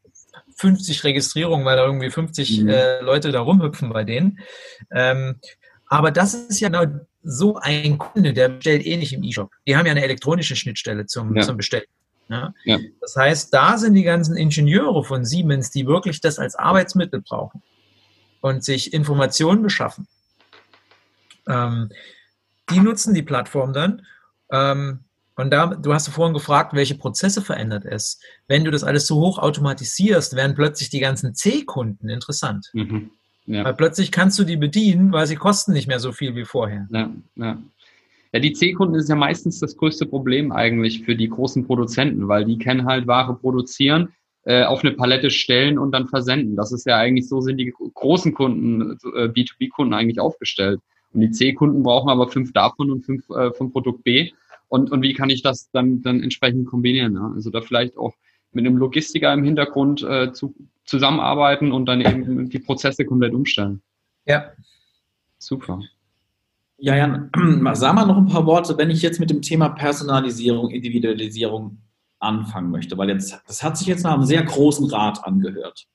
50 0.58 1.04
Registrierungen, 1.04 1.66
weil 1.66 1.78
da 1.78 1.86
irgendwie 1.86 2.10
50 2.10 2.62
mhm. 2.62 2.70
äh, 2.70 3.00
Leute 3.02 3.32
da 3.32 3.42
rumhüpfen 3.42 3.90
bei 3.90 4.04
denen. 4.04 4.40
Ähm, 4.92 5.40
aber 5.88 6.12
das 6.12 6.34
ist 6.34 6.60
ja 6.60 6.70
genau 6.70 6.86
so 7.24 7.58
ein 7.58 7.98
Kunde, 7.98 8.34
der 8.34 8.50
bestellt 8.50 8.86
eh 8.86 8.98
nicht 8.98 9.14
im 9.14 9.24
E-Shop. 9.24 9.52
Die 9.68 9.76
haben 9.76 9.86
ja 9.86 9.92
eine 9.92 10.04
elektronische 10.04 10.56
Schnittstelle 10.56 11.06
zum, 11.06 11.36
ja. 11.36 11.42
zum 11.42 11.58
Bestellen. 11.58 11.88
Ja? 12.30 12.54
Ja. 12.64 12.80
Das 13.02 13.16
heißt, 13.16 13.54
da 13.54 13.78
sind 13.78 13.96
die 13.96 14.04
ganzen 14.04 14.38
Ingenieure 14.38 15.04
von 15.04 15.26
Siemens, 15.26 15.72
die 15.72 15.88
wirklich 15.88 16.22
das 16.22 16.40
als 16.40 16.56
Arbeitsmittel 16.56 17.22
brauchen 17.22 17.62
und 18.42 18.64
sich 18.64 18.94
Informationen 18.94 19.64
beschaffen. 19.64 20.08
Ähm, 21.48 21.90
die 22.70 22.80
nutzen 22.80 23.14
die 23.14 23.24
Plattform 23.24 23.74
dann. 23.74 24.06
Ähm, 24.52 25.06
und 25.40 25.52
da, 25.52 25.68
du 25.68 25.94
hast 25.94 26.10
vorhin 26.10 26.34
gefragt, 26.34 26.74
welche 26.74 26.96
Prozesse 26.96 27.42
verändert 27.42 27.86
es. 27.86 28.20
Wenn 28.48 28.66
du 28.66 28.72
das 28.72 28.84
alles 28.84 29.08
so 29.08 29.16
hoch 29.16 29.40
automatisierst, 29.40 30.36
werden 30.36 30.56
plötzlich 30.56 30.90
die 30.90 31.00
ganzen 31.00 31.34
C-Kunden 31.34 32.10
interessant. 32.10 32.70
Mhm. 32.74 33.12
Ja. 33.46 33.64
Weil 33.64 33.74
plötzlich 33.74 34.12
kannst 34.12 34.38
du 34.38 34.44
die 34.44 34.58
bedienen, 34.58 35.12
weil 35.12 35.28
sie 35.28 35.36
kosten 35.36 35.74
nicht 35.74 35.88
mehr 35.88 36.00
so 36.00 36.12
viel 36.12 36.36
wie 36.36 36.46
vorher. 36.46 36.88
Ja, 36.92 37.10
ja. 37.36 37.58
Ja, 38.32 38.40
die 38.40 38.54
C-Kunden 38.54 38.94
ist 38.94 39.10
ja 39.10 39.16
meistens 39.16 39.60
das 39.60 39.76
größte 39.76 40.06
Problem 40.06 40.52
eigentlich 40.52 41.04
für 41.04 41.16
die 41.16 41.30
großen 41.30 41.66
Produzenten, 41.66 42.28
weil 42.28 42.46
die 42.46 42.60
kennen 42.60 42.86
halt 42.86 43.08
Ware 43.08 43.34
produzieren, 43.34 44.10
äh, 44.44 44.66
auf 44.66 44.84
eine 44.84 44.92
Palette 44.92 45.32
stellen 45.32 45.80
und 45.80 45.92
dann 45.94 46.08
versenden. 46.08 46.56
Das 46.56 46.72
ist 46.72 46.86
ja 46.86 46.98
eigentlich 46.98 47.28
so, 47.28 47.42
sind 47.42 47.58
die 47.58 47.74
großen 47.94 48.34
Kunden, 48.34 48.98
äh, 49.16 49.30
B2B-Kunden 49.30 49.94
eigentlich 49.96 50.20
aufgestellt. 50.20 50.80
Und 51.12 51.22
die 51.22 51.32
C-Kunden 51.32 51.82
brauchen 51.82 52.10
aber 52.10 52.28
fünf 52.28 52.54
davon 52.54 52.92
und 52.92 53.04
fünf 53.04 53.28
äh, 53.32 53.52
vom 53.52 53.72
Produkt 53.72 54.04
B 54.04 54.32
und, 54.70 54.92
und 54.92 55.02
wie 55.02 55.14
kann 55.14 55.30
ich 55.30 55.42
das 55.42 55.70
dann, 55.72 56.02
dann 56.02 56.24
entsprechend 56.24 56.68
kombinieren? 56.68 57.14
Ne? 57.14 57.32
Also 57.36 57.50
da 57.50 57.62
vielleicht 57.62 57.98
auch 57.98 58.14
mit 58.52 58.66
einem 58.66 58.78
Logistiker 58.78 59.34
im 59.34 59.44
Hintergrund 59.44 60.02
äh, 60.04 60.32
zu, 60.32 60.56
zusammenarbeiten 60.86 61.72
und 61.72 61.86
dann 61.86 62.02
eben 62.02 62.50
die 62.50 62.60
Prozesse 62.60 63.06
komplett 63.06 63.34
umstellen. 63.34 63.82
Ja. 64.26 64.52
Super. 65.38 65.82
Ja, 66.78 66.96
Jan, 66.96 67.30
sag 67.74 67.96
mal 67.96 68.06
noch 68.06 68.18
ein 68.18 68.28
paar 68.28 68.46
Worte, 68.46 68.78
wenn 68.78 68.90
ich 68.90 69.02
jetzt 69.02 69.20
mit 69.20 69.30
dem 69.30 69.42
Thema 69.42 69.70
Personalisierung, 69.70 70.70
Individualisierung 70.70 71.78
anfangen 72.20 72.72
möchte, 72.72 72.98
weil 72.98 73.10
jetzt, 73.10 73.42
das 73.48 73.64
hat 73.64 73.78
sich 73.78 73.88
jetzt 73.88 74.04
nach 74.04 74.14
einem 74.14 74.26
sehr 74.26 74.44
großen 74.44 74.90
Rad 74.90 75.26
angehört. 75.26 75.88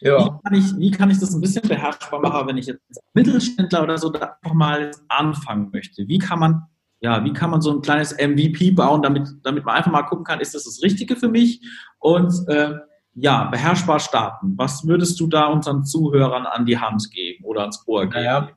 Ja. 0.00 0.18
Wie, 0.18 0.42
kann 0.42 0.54
ich, 0.54 0.76
wie 0.78 0.90
kann 0.90 1.10
ich 1.10 1.18
das 1.18 1.32
ein 1.32 1.40
bisschen 1.40 1.62
beherrschbar 1.62 2.20
machen, 2.20 2.48
wenn 2.48 2.56
ich 2.56 2.66
jetzt 2.66 2.82
als 2.88 3.00
Mittelständler 3.14 3.82
oder 3.84 3.98
so 3.98 4.10
da 4.10 4.36
einfach 4.42 4.54
mal 4.54 4.90
anfangen 5.08 5.70
möchte? 5.72 6.08
Wie 6.08 6.18
kann 6.18 6.40
man, 6.40 6.62
ja, 7.02 7.24
wie 7.24 7.32
kann 7.32 7.50
man 7.50 7.60
so 7.60 7.72
ein 7.72 7.82
kleines 7.82 8.12
MVP 8.12 8.70
bauen, 8.70 9.02
damit, 9.02 9.28
damit 9.42 9.64
man 9.64 9.74
einfach 9.74 9.90
mal 9.90 10.04
gucken 10.04 10.24
kann, 10.24 10.40
ist 10.40 10.54
das 10.54 10.64
das 10.64 10.82
Richtige 10.82 11.16
für 11.16 11.28
mich? 11.28 11.60
Und 11.98 12.32
äh, 12.48 12.74
ja, 13.14 13.44
beherrschbar 13.44 13.98
starten. 13.98 14.54
Was 14.56 14.86
würdest 14.86 15.18
du 15.18 15.26
da 15.26 15.46
unseren 15.46 15.84
Zuhörern 15.84 16.46
an 16.46 16.64
die 16.64 16.78
Hand 16.78 17.10
geben 17.10 17.44
oder 17.44 17.62
ans 17.62 17.82
Ohr 17.86 18.02
geben? 18.02 18.14
Naja, 18.14 18.50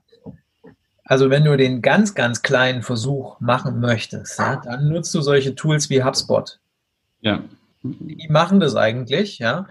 also 1.03 1.31
wenn 1.31 1.43
du 1.43 1.57
den 1.57 1.81
ganz, 1.81 2.13
ganz 2.13 2.43
kleinen 2.43 2.83
Versuch 2.83 3.39
machen 3.39 3.79
möchtest, 3.79 4.37
ja, 4.37 4.57
dann 4.57 4.89
nutzt 4.89 5.13
du 5.15 5.21
solche 5.21 5.55
Tools 5.55 5.89
wie 5.89 6.03
HubSpot. 6.03 6.59
Ja. 7.21 7.41
Die 7.81 8.27
machen 8.29 8.59
das 8.59 8.75
eigentlich, 8.75 9.39
ja. 9.39 9.67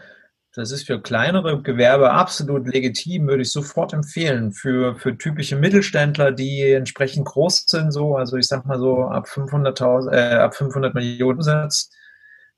Das 0.56 0.70
ist 0.70 0.86
für 0.86 1.02
kleinere 1.02 1.60
Gewerbe 1.62 2.12
absolut 2.12 2.68
legitim, 2.68 3.26
würde 3.26 3.42
ich 3.42 3.50
sofort 3.50 3.92
empfehlen. 3.92 4.52
Für, 4.52 4.94
für 4.94 5.18
typische 5.18 5.56
Mittelständler, 5.56 6.30
die 6.30 6.72
entsprechend 6.72 7.26
groß 7.26 7.64
sind, 7.66 7.90
so, 7.90 8.16
also 8.16 8.36
ich 8.36 8.46
sag 8.46 8.64
mal 8.64 8.78
so 8.78 9.04
ab 9.04 9.26
500.000, 9.26 10.12
äh, 10.12 10.34
ab 10.36 10.54
500 10.54 10.94
Millionen 10.94 11.38
Umsatz 11.38 11.90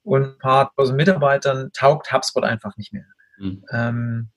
und 0.02 0.24
ein 0.24 0.38
paar 0.38 0.72
tausend 0.76 0.98
Mitarbeitern 0.98 1.70
taugt 1.72 2.12
HubSpot 2.12 2.44
einfach 2.44 2.76
nicht 2.76 2.92
mehr. 2.92 3.06
Mhm. 3.38 3.64
Ähm, 3.72 4.28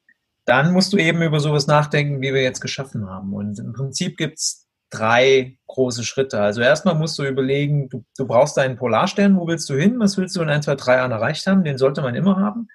dann 0.46 0.72
musst 0.72 0.94
du 0.94 0.98
eben 0.98 1.22
über 1.22 1.42
sowas 1.42 1.68
nachdenken, 1.68 2.22
wie 2.22 2.34
wir 2.34 2.42
jetzt 2.42 2.62
geschaffen 2.62 3.08
haben. 3.10 3.34
Und 3.34 3.60
im 3.60 3.74
Prinzip 3.74 4.18
gibt 4.18 4.40
es 4.40 4.68
drei 4.90 5.58
große 5.68 6.04
Schritte. 6.04 6.42
Also 6.42 6.62
erstmal 6.62 6.96
musst 6.96 7.20
du 7.20 7.24
überlegen, 7.24 7.90
du, 7.90 8.04
du, 8.18 8.26
brauchst 8.26 8.58
deinen 8.58 8.78
Polarstern, 8.78 9.38
wo 9.38 9.48
willst 9.48 9.70
du 9.70 9.76
hin? 9.76 10.00
Was 10.00 10.18
willst 10.18 10.36
du 10.36 10.42
in 10.42 10.50
ein, 10.50 10.64
zwei, 10.64 10.76
drei 10.76 10.96
Jahren 10.96 11.12
erreicht 11.12 11.46
haben? 11.46 11.64
Den 11.64 11.78
sollte 11.78 12.02
man 12.02 12.16
immer 12.16 12.38
haben. 12.38 12.70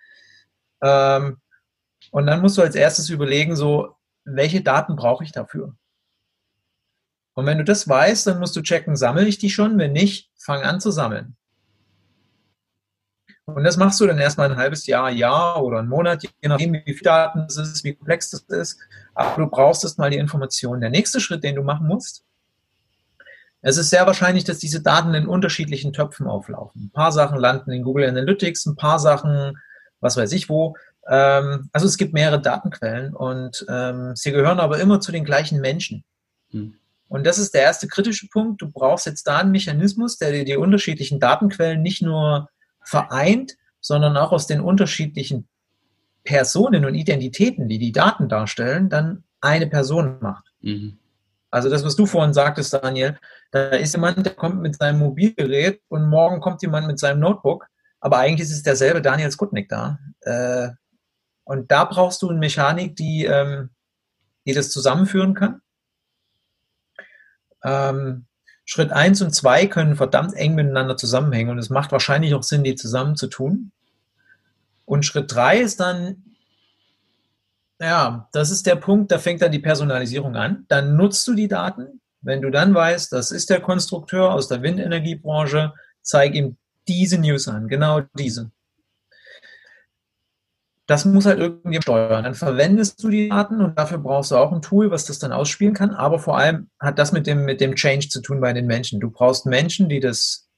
Ähm, 0.85 1.39
und 2.11 2.27
dann 2.27 2.43
musst 2.43 2.59
du 2.59 2.63
als 2.63 2.75
erstes 2.75 3.09
überlegen, 3.09 3.57
so, 3.57 3.97
welche 4.25 4.63
Daten 4.63 4.97
brauche 4.97 5.25
ich 5.25 5.33
dafür? 5.33 5.75
Und 7.35 7.47
wenn 7.47 7.59
du 7.59 7.65
das 7.65 7.89
weißt, 7.89 8.27
dann 8.27 8.39
musst 8.39 8.55
du 8.55 8.63
checken, 8.63 8.95
sammle 8.97 9.27
ich 9.27 9.39
die 9.39 9.51
schon? 9.51 9.79
Wenn 9.79 9.93
nicht, 9.93 10.31
fang 10.39 10.63
an 10.63 10.81
zu 10.81 10.91
sammeln. 10.91 11.37
Und 13.47 13.65
das 13.65 13.77
machst 13.77 14.01
du 14.01 14.07
dann 14.07 14.19
erstmal 14.19 14.51
ein 14.51 14.57
halbes 14.57 14.87
Jahr, 14.87 15.11
Jahr 15.11 15.63
oder 15.63 15.81
einen 15.81 15.89
Monat, 15.89 16.23
je 16.23 16.49
nachdem, 16.49 16.73
wie 16.73 16.83
viele 16.85 17.03
Daten 17.03 17.41
es 17.41 17.57
ist, 17.57 17.85
wie 17.85 17.95
komplex 17.95 18.31
das 18.31 18.43
ist. 18.43 18.79
Aber 19.15 19.43
du 19.43 19.51
brauchst 19.51 19.85
erstmal 19.85 20.11
die 20.11 20.17
Informationen. 20.17 20.81
Der 20.81 20.91
nächste 20.91 21.21
Schritt, 21.21 21.45
den 21.45 21.57
du 21.57 21.63
machen 21.63 21.87
musst, 21.87 22.25
es 23.61 23.79
ist 23.79 23.91
sehr 23.91 24.07
wahrscheinlich, 24.07 24.45
dass 24.45 24.59
diese 24.59 24.83
Daten 24.83 25.15
in 25.15 25.27
unterschiedlichen 25.27 25.93
Töpfen 25.93 26.27
auflaufen. 26.27 26.85
Ein 26.85 26.91
paar 26.91 27.13
Sachen 27.13 27.39
landen 27.39 27.73
in 27.73 27.83
Google 27.83 28.09
Analytics, 28.09 28.67
ein 28.67 28.77
paar 28.77 28.99
Sachen, 28.99 29.59
was 30.05 30.17
weiß 30.17 30.31
ich 30.33 30.49
wo. 30.49 30.77
Ähm, 31.09 31.69
also 31.73 31.87
es 31.87 31.97
gibt 31.97 32.13
mehrere 32.13 32.41
Datenquellen 32.41 33.15
und 33.15 33.67
ähm, 33.69 34.15
sie 34.15 34.31
gehören 34.31 34.61
aber 34.61 34.79
immer 34.79 35.01
zu 35.01 35.11
den 35.11 35.25
gleichen 35.25 35.61
Menschen. 35.61 36.05
Hm. 36.51 36.75
Und 37.09 37.27
das 37.27 37.39
ist 37.39 37.55
der 37.55 37.63
erste 37.63 37.89
kritische 37.89 38.29
Punkt. 38.29 38.63
Du 38.63 38.71
brauchst 38.71 39.07
jetzt 39.07 39.27
da 39.27 39.39
einen 39.39 39.51
Mechanismus, 39.51 40.19
der 40.19 40.33
dir 40.33 40.45
die 40.45 40.57
unterschiedlichen 40.57 41.21
Datenquellen 41.21 41.83
nicht 41.83 42.03
nur 42.03 42.49
vereint, 42.83 43.57
sondern 43.81 44.17
auch 44.17 44.33
aus 44.33 44.47
den 44.47 44.61
unterschiedlichen 44.61 45.49
Personen 46.25 46.85
und 46.85 46.95
Identitäten, 46.95 47.69
die 47.69 47.79
die 47.79 47.93
Daten 47.93 48.29
darstellen, 48.29 48.89
dann 48.89 49.25
eine 49.41 49.67
Person 49.67 50.17
macht. 50.21 50.45
Mhm. 50.61 50.99
Also 51.51 51.69
das, 51.69 51.85
was 51.85 51.95
du 51.95 52.07
vorhin 52.07 52.33
sagtest, 52.33 52.73
Daniel, 52.73 53.19
da 53.53 53.69
ist 53.69 53.95
jemand, 53.95 54.25
der 54.25 54.35
kommt 54.35 54.61
mit 54.61 54.77
seinem 54.77 54.99
Mobilgerät 54.99 55.81
und 55.89 56.09
morgen 56.09 56.41
kommt 56.41 56.63
jemand 56.63 56.87
mit 56.87 56.99
seinem 56.99 57.21
Notebook, 57.21 57.69
aber 58.05 58.19
eigentlich 58.19 58.51
ist 58.51 58.55
es 58.55 58.63
derselbe 58.63 59.01
Daniel 59.01 59.31
Skutnik 59.31 59.71
da. 59.71 59.99
Äh, 60.21 60.69
und 61.45 61.71
da 61.71 61.85
brauchst 61.87 62.21
du 62.21 62.29
eine 62.29 62.39
Mechanik, 62.39 62.97
die, 62.97 63.25
ähm, 63.25 63.71
die 64.47 64.53
das 64.53 64.69
zusammenführen 64.69 65.33
kann. 65.33 65.63
Ähm, 67.65 68.27
Schritt 68.67 68.93
1 68.93 69.23
und 69.23 69.35
2 69.35 69.69
können 69.69 69.97
verdammt 69.97 70.35
eng 70.35 70.55
miteinander 70.55 70.99
zusammenhängen 70.99 71.51
und 71.51 71.59
es 71.59 71.71
macht 71.71 71.93
wahrscheinlich 71.93 72.35
auch 72.35 72.43
Sinn, 72.43 72.63
die 72.63 72.75
zusammen 72.75 73.17
zu 73.17 73.27
tun. 73.27 73.73
Und 74.85 75.07
Schritt 75.07 75.35
3 75.35 75.61
ist 75.61 75.81
dann, 75.81 76.37
ja, 77.81 78.29
das 78.33 78.51
ist 78.51 78.67
der 78.67 78.77
Punkt, 78.77 79.13
da 79.13 79.19
fängt 79.19 79.41
dann 79.41 79.53
die 79.53 79.61
Personalisierung 79.61 80.37
an. 80.37 80.67
Dann 80.69 80.97
nutzt 80.97 81.27
du 81.27 81.33
die 81.33 81.49
Daten. 81.49 82.03
Wenn 82.21 82.43
du 82.43 82.51
dann 82.51 82.75
weißt, 82.75 83.11
das 83.15 83.31
ist 83.31 83.49
der 83.49 83.63
Konstrukteur 83.63 84.31
aus 84.31 84.49
der 84.49 84.61
Windenergiebranche, 84.61 85.73
zeig 86.03 86.35
ihm 86.35 86.59
diese 86.89 87.19
News 87.19 87.49
an, 87.49 87.69
genau 87.69 88.03
diese 88.19 88.51
das 90.87 91.05
muss 91.05 91.25
halt 91.25 91.39
irgendwie 91.39 91.81
steuern. 91.81 92.25
Dann 92.25 92.35
verwendest 92.35 93.03
du 93.03 93.09
die 93.09 93.29
Daten 93.29 93.61
und 93.61 93.79
dafür 93.79 93.99
brauchst 93.99 94.31
du 94.31 94.37
auch 94.37 94.53
ein 94.53 94.61
Tool, 94.61 94.91
was 94.91 95.07
das 95.07 95.19
dann 95.19 95.33
ausspielen 95.33 95.75
kann. 95.75 95.91
Aber 95.91 96.19
vor 96.19 96.37
allem 96.37 96.69
hat 96.79 96.99
das 96.99 97.13
mit 97.13 97.27
dem, 97.27 97.45
mit 97.45 97.61
dem 97.61 97.75
Change 97.75 98.09
zu 98.09 98.21
tun 98.21 98.41
bei 98.41 98.53
den 98.53 98.67
Menschen. 98.67 99.01
Du 99.01 99.11
brauchst 99.11 99.47
Menschen, 99.47 99.89
die 99.89 100.01
das 100.01 100.49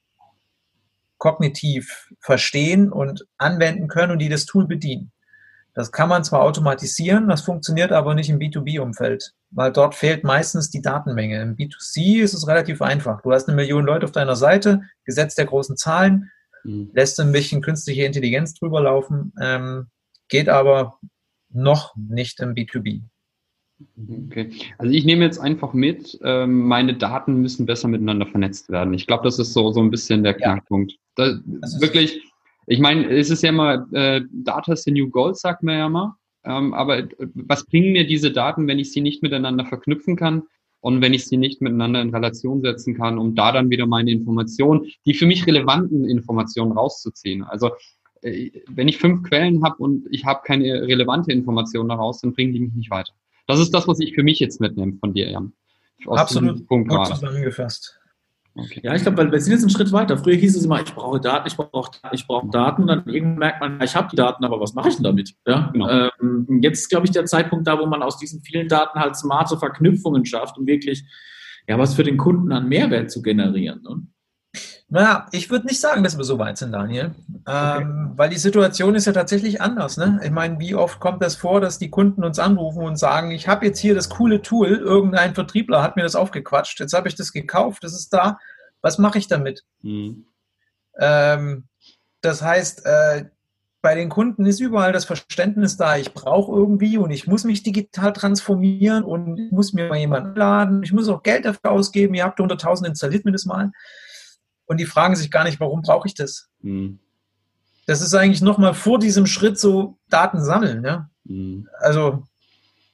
kognitiv 1.19 2.13
verstehen 2.19 2.91
und 2.93 3.27
anwenden 3.39 3.89
können 3.89 4.13
und 4.13 4.19
die 4.19 4.29
das 4.29 4.47
Tool 4.47 4.67
bedienen. 4.67 5.13
Das 5.77 5.93
kann 5.93 6.09
man 6.09 6.25
zwar 6.25 6.41
automatisieren, 6.41 7.29
das 7.29 7.43
funktioniert 7.43 7.93
aber 7.93 8.15
nicht 8.15 8.31
im 8.31 8.39
B2B-Umfeld, 8.39 9.35
weil 9.51 9.71
dort 9.73 9.95
fehlt 9.95 10.25
meistens 10.25 10.71
die 10.71 10.81
Datenmenge. 10.81 11.43
Im 11.43 11.55
B2C 11.55 12.23
ist 12.23 12.33
es 12.33 12.49
relativ 12.49 12.81
einfach. 12.81 13.21
Du 13.21 13.31
hast 13.31 13.47
eine 13.47 13.57
Million 13.57 13.85
Leute 13.85 14.07
auf 14.07 14.13
deiner 14.13 14.37
Seite, 14.37 14.81
Gesetz 15.05 15.35
der 15.35 15.45
großen 15.45 15.77
Zahlen, 15.77 16.31
mhm. 16.65 16.89
lässt 16.95 17.21
ein 17.21 17.31
bisschen 17.31 17.61
künstliche 17.61 18.05
Intelligenz 18.05 18.55
drüber 18.55 18.81
laufen. 18.81 19.35
Ähm, 19.39 19.89
geht 20.29 20.49
aber 20.49 20.99
noch 21.51 21.95
nicht 21.95 22.41
im 22.41 22.55
B2B. 22.55 23.03
Okay. 24.29 24.53
Also 24.79 24.95
ich 24.95 25.05
nehme 25.05 25.27
jetzt 25.27 25.39
einfach 25.39 25.75
mit, 25.75 26.19
ähm, 26.25 26.61
meine 26.67 26.97
Daten 26.97 27.43
müssen 27.43 27.67
besser 27.67 27.89
miteinander 27.89 28.25
vernetzt 28.25 28.71
werden. 28.71 28.95
Ich 28.95 29.07
glaube, 29.07 29.25
das 29.25 29.39
ist 29.39 29.53
so, 29.53 29.71
so 29.73 29.81
ein 29.81 29.91
bisschen 29.91 30.25
der 30.25 30.33
Knackpunkt. 30.33 30.95
Ja. 31.19 31.39
wirklich, 31.81 32.23
ich 32.67 32.81
meine, 32.81 33.09
es 33.09 33.31
ist 33.31 33.43
ja 33.43 33.51
immer, 33.51 33.87
äh, 33.93 34.23
Data 34.31 34.73
is 34.73 34.83
the 34.83 34.91
new 34.91 35.09
gold, 35.09 35.39
sagt 35.39 35.63
man 35.63 35.79
ja 35.79 35.89
mal. 35.89 36.15
Ähm, 36.45 36.75
aber 36.75 37.09
was 37.35 37.67
bringen 37.67 37.93
mir 37.93 38.07
diese 38.07 38.31
Daten, 38.31 38.67
wenn 38.67 38.79
ich 38.79 38.93
sie 38.93 39.01
nicht 39.01 39.23
miteinander 39.23 39.65
verknüpfen 39.65 40.17
kann 40.17 40.43
und 40.81 41.01
wenn 41.01 41.15
ich 41.15 41.27
sie 41.27 41.37
nicht 41.37 41.61
miteinander 41.61 42.01
in 42.01 42.15
Relation 42.15 42.63
setzen 42.63 42.97
kann, 42.97 43.19
um 43.19 43.35
da 43.35 43.53
dann 43.53 43.71
wieder 43.71 43.87
meine 43.87 44.13
Informationen, 44.13 44.87
die 45.07 45.15
für 45.15 45.27
mich 45.27 45.47
relevanten 45.47 46.09
Informationen 46.09 46.73
rauszuziehen? 46.73 47.43
Also 47.43 47.71
äh, 48.23 48.51
wenn 48.69 48.89
ich 48.89 48.99
fünf 48.99 49.23
Quellen 49.25 49.65
habe 49.65 49.77
und 49.79 50.07
ich 50.11 50.25
habe 50.25 50.41
keine 50.45 50.83
relevante 50.83 51.33
Information 51.33 51.89
daraus, 51.89 52.21
dann 52.21 52.33
bringen 52.33 52.53
die 52.53 52.61
mich 52.61 52.75
nicht 52.75 52.91
weiter. 52.91 53.13
Das 53.47 53.61
ist 53.61 53.73
das, 53.75 53.87
was 53.87 54.01
ich 54.01 54.15
für 54.15 54.23
mich 54.23 54.39
jetzt 54.41 54.61
mitnehme 54.61 54.95
von 54.99 55.15
dir, 55.15 55.31
Jan. 55.31 55.53
Aus 56.05 56.19
Absolut 56.19 56.67
Punkt 56.67 56.91
gut 56.91 57.07
zusammengefasst. 57.07 57.99
Okay. 58.59 58.81
Ja, 58.83 58.95
ich 58.95 59.03
glaube, 59.03 59.31
wir 59.31 59.41
sind 59.41 59.53
jetzt 59.53 59.63
einen 59.63 59.71
Schritt 59.71 59.93
weiter. 59.93 60.17
Früher 60.17 60.37
hieß 60.37 60.57
es 60.57 60.65
immer, 60.65 60.81
ich 60.81 60.95
brauche 60.95 61.21
Daten, 61.21 61.47
ich 61.47 61.57
brauche 61.57 61.91
ich 62.13 62.27
brauche 62.27 62.49
Daten. 62.49 62.87
Dann 62.87 63.05
irgendwann 63.07 63.39
merkt 63.39 63.61
man, 63.61 63.81
ich 63.83 63.95
habe 63.95 64.09
die 64.11 64.17
Daten, 64.17 64.45
aber 64.45 64.59
was 64.61 64.73
mache 64.73 64.89
ich 64.89 64.95
denn 64.95 65.05
damit? 65.05 65.35
Ja? 65.47 65.71
Genau. 65.73 65.89
Ähm, 65.89 66.61
jetzt 66.63 66.81
ist, 66.81 66.89
glaube 66.89 67.05
ich, 67.05 67.13
der 67.13 67.27
Zeitpunkt 67.27 67.67
da, 67.67 67.79
wo 67.79 67.87
man 67.87 68.03
aus 68.03 68.17
diesen 68.19 68.41
vielen 68.41 68.69
Daten 68.69 68.99
halt 68.99 69.17
smarte 69.17 69.59
Verknüpfungen 69.59 70.25
schafft, 70.25 70.57
um 70.57 70.67
wirklich 70.67 71.05
ja 71.69 71.79
was 71.79 71.95
für 71.95 72.05
den 72.05 72.17
Kunden 72.17 72.51
an 72.53 72.69
Mehrwert 72.69 73.11
zu 73.11 73.21
generieren. 73.21 73.83
Ne? 73.83 74.07
Naja, 74.89 75.27
ich 75.33 75.51
würde 75.51 75.67
nicht 75.67 75.81
sagen, 75.81 76.05
dass 76.05 76.17
wir 76.17 76.23
so 76.23 76.39
weit 76.39 76.59
sind, 76.59 76.71
Daniel. 76.71 77.15
Okay. 77.45 77.83
Ähm, 77.83 78.13
weil 78.15 78.31
die 78.31 78.39
Situation 78.39 78.95
ist 78.95 79.07
ja 79.07 79.13
tatsächlich 79.13 79.61
anders. 79.61 79.97
Ne? 79.97 80.21
Ich 80.23 80.31
meine, 80.31 80.61
wie 80.61 80.77
oft 80.77 81.01
kommt 81.01 81.23
das 81.23 81.35
vor, 81.35 81.61
dass 81.61 81.79
die 81.79 81.91
Kunden 81.91 82.23
uns 82.23 82.39
anrufen 82.39 82.85
und 82.85 82.97
sagen, 82.97 83.33
ich 83.33 83.49
habe 83.49 83.67
jetzt 83.67 83.81
hier 83.81 83.97
das 83.97 84.09
coole 84.09 84.43
Tool, 84.43 84.69
irgendein 84.69 85.35
Vertriebler 85.35 85.83
hat 85.83 85.97
mir 85.97 86.05
das 86.05 86.15
aufgequatscht, 86.15 86.79
jetzt 86.79 86.93
habe 86.93 87.09
ich 87.09 87.17
das 87.17 87.33
gekauft, 87.33 87.83
das 87.83 87.95
ist 87.95 88.13
da, 88.13 88.39
was 88.81 88.99
mache 88.99 89.19
ich 89.19 89.27
damit? 89.27 89.65
Mhm. 89.83 90.27
Ähm, 90.99 91.65
das 92.21 92.43
heißt, 92.43 92.87
äh, 92.87 93.25
bei 93.83 93.97
den 93.97 94.09
Kunden 94.09 94.47
ist 94.47 94.61
überall 94.61 94.93
das 94.93 95.05
Verständnis 95.05 95.77
da, 95.77 95.97
ich 95.97 96.15
brauche 96.15 96.57
irgendwie 96.57 96.97
und 96.97 97.11
ich 97.11 97.27
muss 97.27 97.43
mich 97.43 97.65
digital 97.65 98.13
transformieren 98.13 99.03
und 99.03 99.37
ich 99.39 99.51
muss 99.51 99.73
mir 99.73 99.89
mal 99.89 99.99
jemanden 99.99 100.37
laden, 100.37 100.83
ich 100.85 100.93
muss 100.93 101.09
auch 101.09 101.25
Geld 101.25 101.45
dafür 101.45 101.73
ausgeben, 101.73 102.15
ihr 102.15 102.25
habt 102.25 102.39
100.000 102.39 102.87
installiert 102.87 103.25
mir 103.25 103.33
das 103.33 103.47
mal 103.47 103.73
und 104.67 104.79
die 104.79 104.87
fragen 104.87 105.17
sich 105.17 105.31
gar 105.31 105.45
nicht, 105.45 105.61
warum 105.61 105.83
brauche 105.83 106.07
ich 106.07 106.15
das? 106.15 106.49
Mhm. 106.63 106.99
Das 107.87 108.01
ist 108.01 108.15
eigentlich 108.15 108.43
nochmal 108.43 108.75
vor 108.75 108.99
diesem 108.99 109.27
Schritt 109.27 109.59
so 109.59 109.97
Daten 110.09 110.43
sammeln. 110.43 110.85
Ja? 110.85 111.09
Mhm. 111.25 111.69
Also 111.81 112.25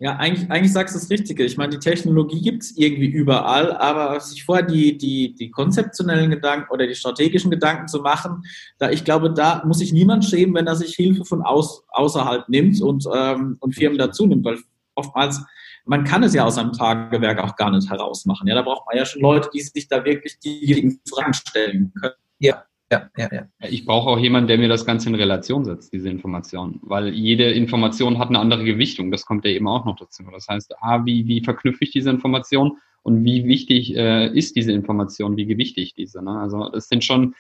Ja, 0.03 0.17
eigentlich, 0.17 0.51
eigentlich 0.51 0.73
sagst 0.73 0.97
du 0.97 0.99
das 0.99 1.11
Richtige. 1.11 1.45
Ich 1.45 1.57
meine, 1.57 1.71
die 1.71 1.79
Technologie 1.79 2.43
gibt 2.43 2.65
es 2.65 2.77
irgendwie 2.77 3.07
überall, 3.07 3.71
aber 3.77 4.19
sich 4.19 4.45
vorher 4.45 4.67
die, 4.67 4.99
die, 4.99 5.33
die 5.33 5.53
konzeptionellen 5.53 6.29
Gedanken 6.29 6.73
oder 6.73 6.89
die 6.89 6.97
strategischen 6.97 7.53
Gedanken 7.53 7.87
zu 7.87 8.01
machen, 8.01 8.43
da 8.79 8.91
ich 8.91 9.05
glaube, 9.05 9.33
da 9.33 9.63
muss 9.65 9.79
sich 9.79 9.93
niemand 9.93 10.25
schämen, 10.25 10.57
wenn 10.57 10.67
er 10.67 10.75
sich 10.75 10.97
Hilfe 10.97 11.25
von 11.25 11.43
aus, 11.43 11.85
außerhalb 11.91 12.49
nimmt 12.49 12.83
und, 12.83 13.07
ähm, 13.15 13.59
und 13.61 13.77
Firmen 13.77 13.97
dazu 13.97 14.27
nimmt, 14.27 14.45
weil 14.45 14.59
oftmals, 14.97 15.41
man 15.85 16.05
kann 16.05 16.23
es 16.23 16.35
ja 16.35 16.45
aus 16.45 16.59
einem 16.59 16.73
Tagewerk 16.73 17.39
auch 17.39 17.57
gar 17.57 17.71
nicht 17.71 17.91
herausmachen. 17.91 18.47
Ja, 18.47 18.55
da 18.55 18.63
braucht 18.63 18.87
man 18.87 18.97
ja 18.97 19.05
schon 19.05 19.23
Leute, 19.23 19.51
die 19.53 19.61
sich 19.61 19.89
da 19.89 20.05
wirklich 20.05 20.39
die 20.39 20.99
Fragen 21.09 21.35
stellen 21.35 21.93
können. 21.99 22.15
Ja. 22.39 22.65
Ja, 22.91 23.09
ja, 23.17 23.29
ja. 23.33 23.47
Ich 23.71 23.87
brauche 23.87 24.11
auch 24.11 24.19
jemanden, 24.19 24.49
der 24.49 24.59
mir 24.59 24.69
das 24.69 24.85
Ganze 24.85 25.09
in 25.09 25.15
Relation 25.15 25.65
setzt, 25.65 25.95
diese 25.95 26.11
Information. 26.11 26.79
Weil 26.83 27.09
jede 27.09 27.51
Information 27.51 28.19
hat 28.19 28.29
eine 28.29 28.39
andere 28.39 28.65
Gewichtung. 28.65 29.11
Das 29.11 29.25
kommt 29.25 29.47
ja 29.47 29.51
eben 29.51 29.67
auch 29.67 29.87
noch 29.87 29.97
dazu. 29.97 30.25
Das 30.31 30.47
heißt, 30.47 30.75
A, 30.83 31.07
wie, 31.07 31.27
wie 31.27 31.43
verknüpfe 31.43 31.85
ich 31.85 31.91
diese 31.91 32.11
Information 32.11 32.77
und 33.03 33.25
wie 33.25 33.47
wichtig 33.47 33.97
äh, 33.97 34.29
ist 34.37 34.57
diese 34.57 34.73
Information, 34.73 35.39
wie 35.39 35.47
gewichtig 35.47 35.95
diese. 35.95 36.23
Ne? 36.23 36.39
Also 36.39 36.71
es 36.75 36.89
sind 36.89 37.03
schon, 37.03 37.35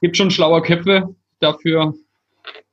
gibt 0.00 0.16
schon 0.16 0.30
schlaue 0.30 0.62
Köpfe 0.62 1.12
dafür. 1.40 1.94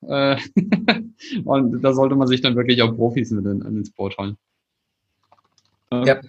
Äh, 0.01 0.38
und 1.43 1.81
da 1.81 1.93
sollte 1.93 2.15
man 2.15 2.27
sich 2.27 2.41
dann 2.41 2.55
wirklich 2.55 2.84
auch 2.84 2.95
Profis 2.95 3.31
mit 3.31 3.45
in, 3.45 3.62
ins 3.62 3.89
Boot 3.89 4.15
holen. 4.19 4.38
Ja. 5.91 6.19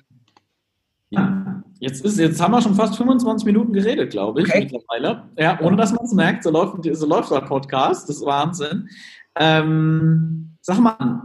ja. 1.10 1.62
Jetzt, 1.78 2.04
ist, 2.04 2.18
jetzt 2.18 2.40
haben 2.40 2.52
wir 2.52 2.62
schon 2.62 2.74
fast 2.74 2.96
25 2.96 3.44
Minuten 3.44 3.72
geredet, 3.72 4.10
glaube 4.10 4.40
ich, 4.40 4.48
okay. 4.48 4.60
mittlerweile. 4.62 5.24
Ja, 5.36 5.60
ohne 5.60 5.76
dass 5.76 5.92
man 5.92 6.04
es 6.04 6.12
merkt, 6.12 6.42
so 6.42 6.50
läuft, 6.50 6.76
so 6.90 7.06
läuft 7.06 7.30
der 7.30 7.42
Podcast, 7.42 8.08
das 8.08 8.16
ist 8.16 8.24
Wahnsinn. 8.24 8.88
Ähm, 9.34 10.56
sag 10.62 10.80
mal, 10.80 11.22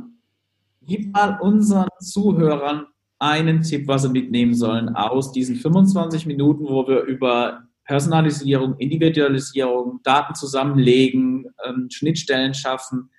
gib 0.82 1.14
mal 1.14 1.40
unseren 1.40 1.88
Zuhörern 2.00 2.86
einen 3.20 3.62
Tipp, 3.62 3.88
was 3.88 4.02
sie 4.02 4.10
mitnehmen 4.10 4.54
sollen 4.54 4.90
aus 4.96 5.32
diesen 5.32 5.56
25 5.56 6.26
Minuten, 6.26 6.66
wo 6.66 6.88
wir 6.88 7.04
über 7.04 7.64
Personalisierung, 7.86 8.76
Individualisierung, 8.78 10.02
Daten 10.04 10.36
zusammenlegen, 10.36 11.46
ähm, 11.66 11.88
Schnittstellen 11.90 12.54
schaffen. 12.54 13.10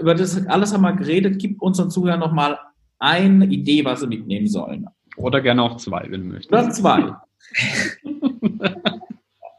Über 0.00 0.14
das 0.14 0.46
alles 0.46 0.72
haben 0.72 0.82
wir 0.82 0.94
geredet. 0.94 1.38
Gib 1.38 1.60
unseren 1.60 1.90
Zuhörern 1.90 2.20
nochmal 2.20 2.58
eine 3.02 3.46
Idee, 3.46 3.84
was 3.84 4.00
sie 4.00 4.06
mitnehmen 4.06 4.46
sollen. 4.46 4.86
Oder 5.16 5.40
gerne 5.40 5.62
auch 5.62 5.76
zwei, 5.76 6.06
wenn 6.08 6.22
du 6.22 6.28
möchtest. 6.28 6.52
Oder 6.52 6.70
zwei. 6.70 7.14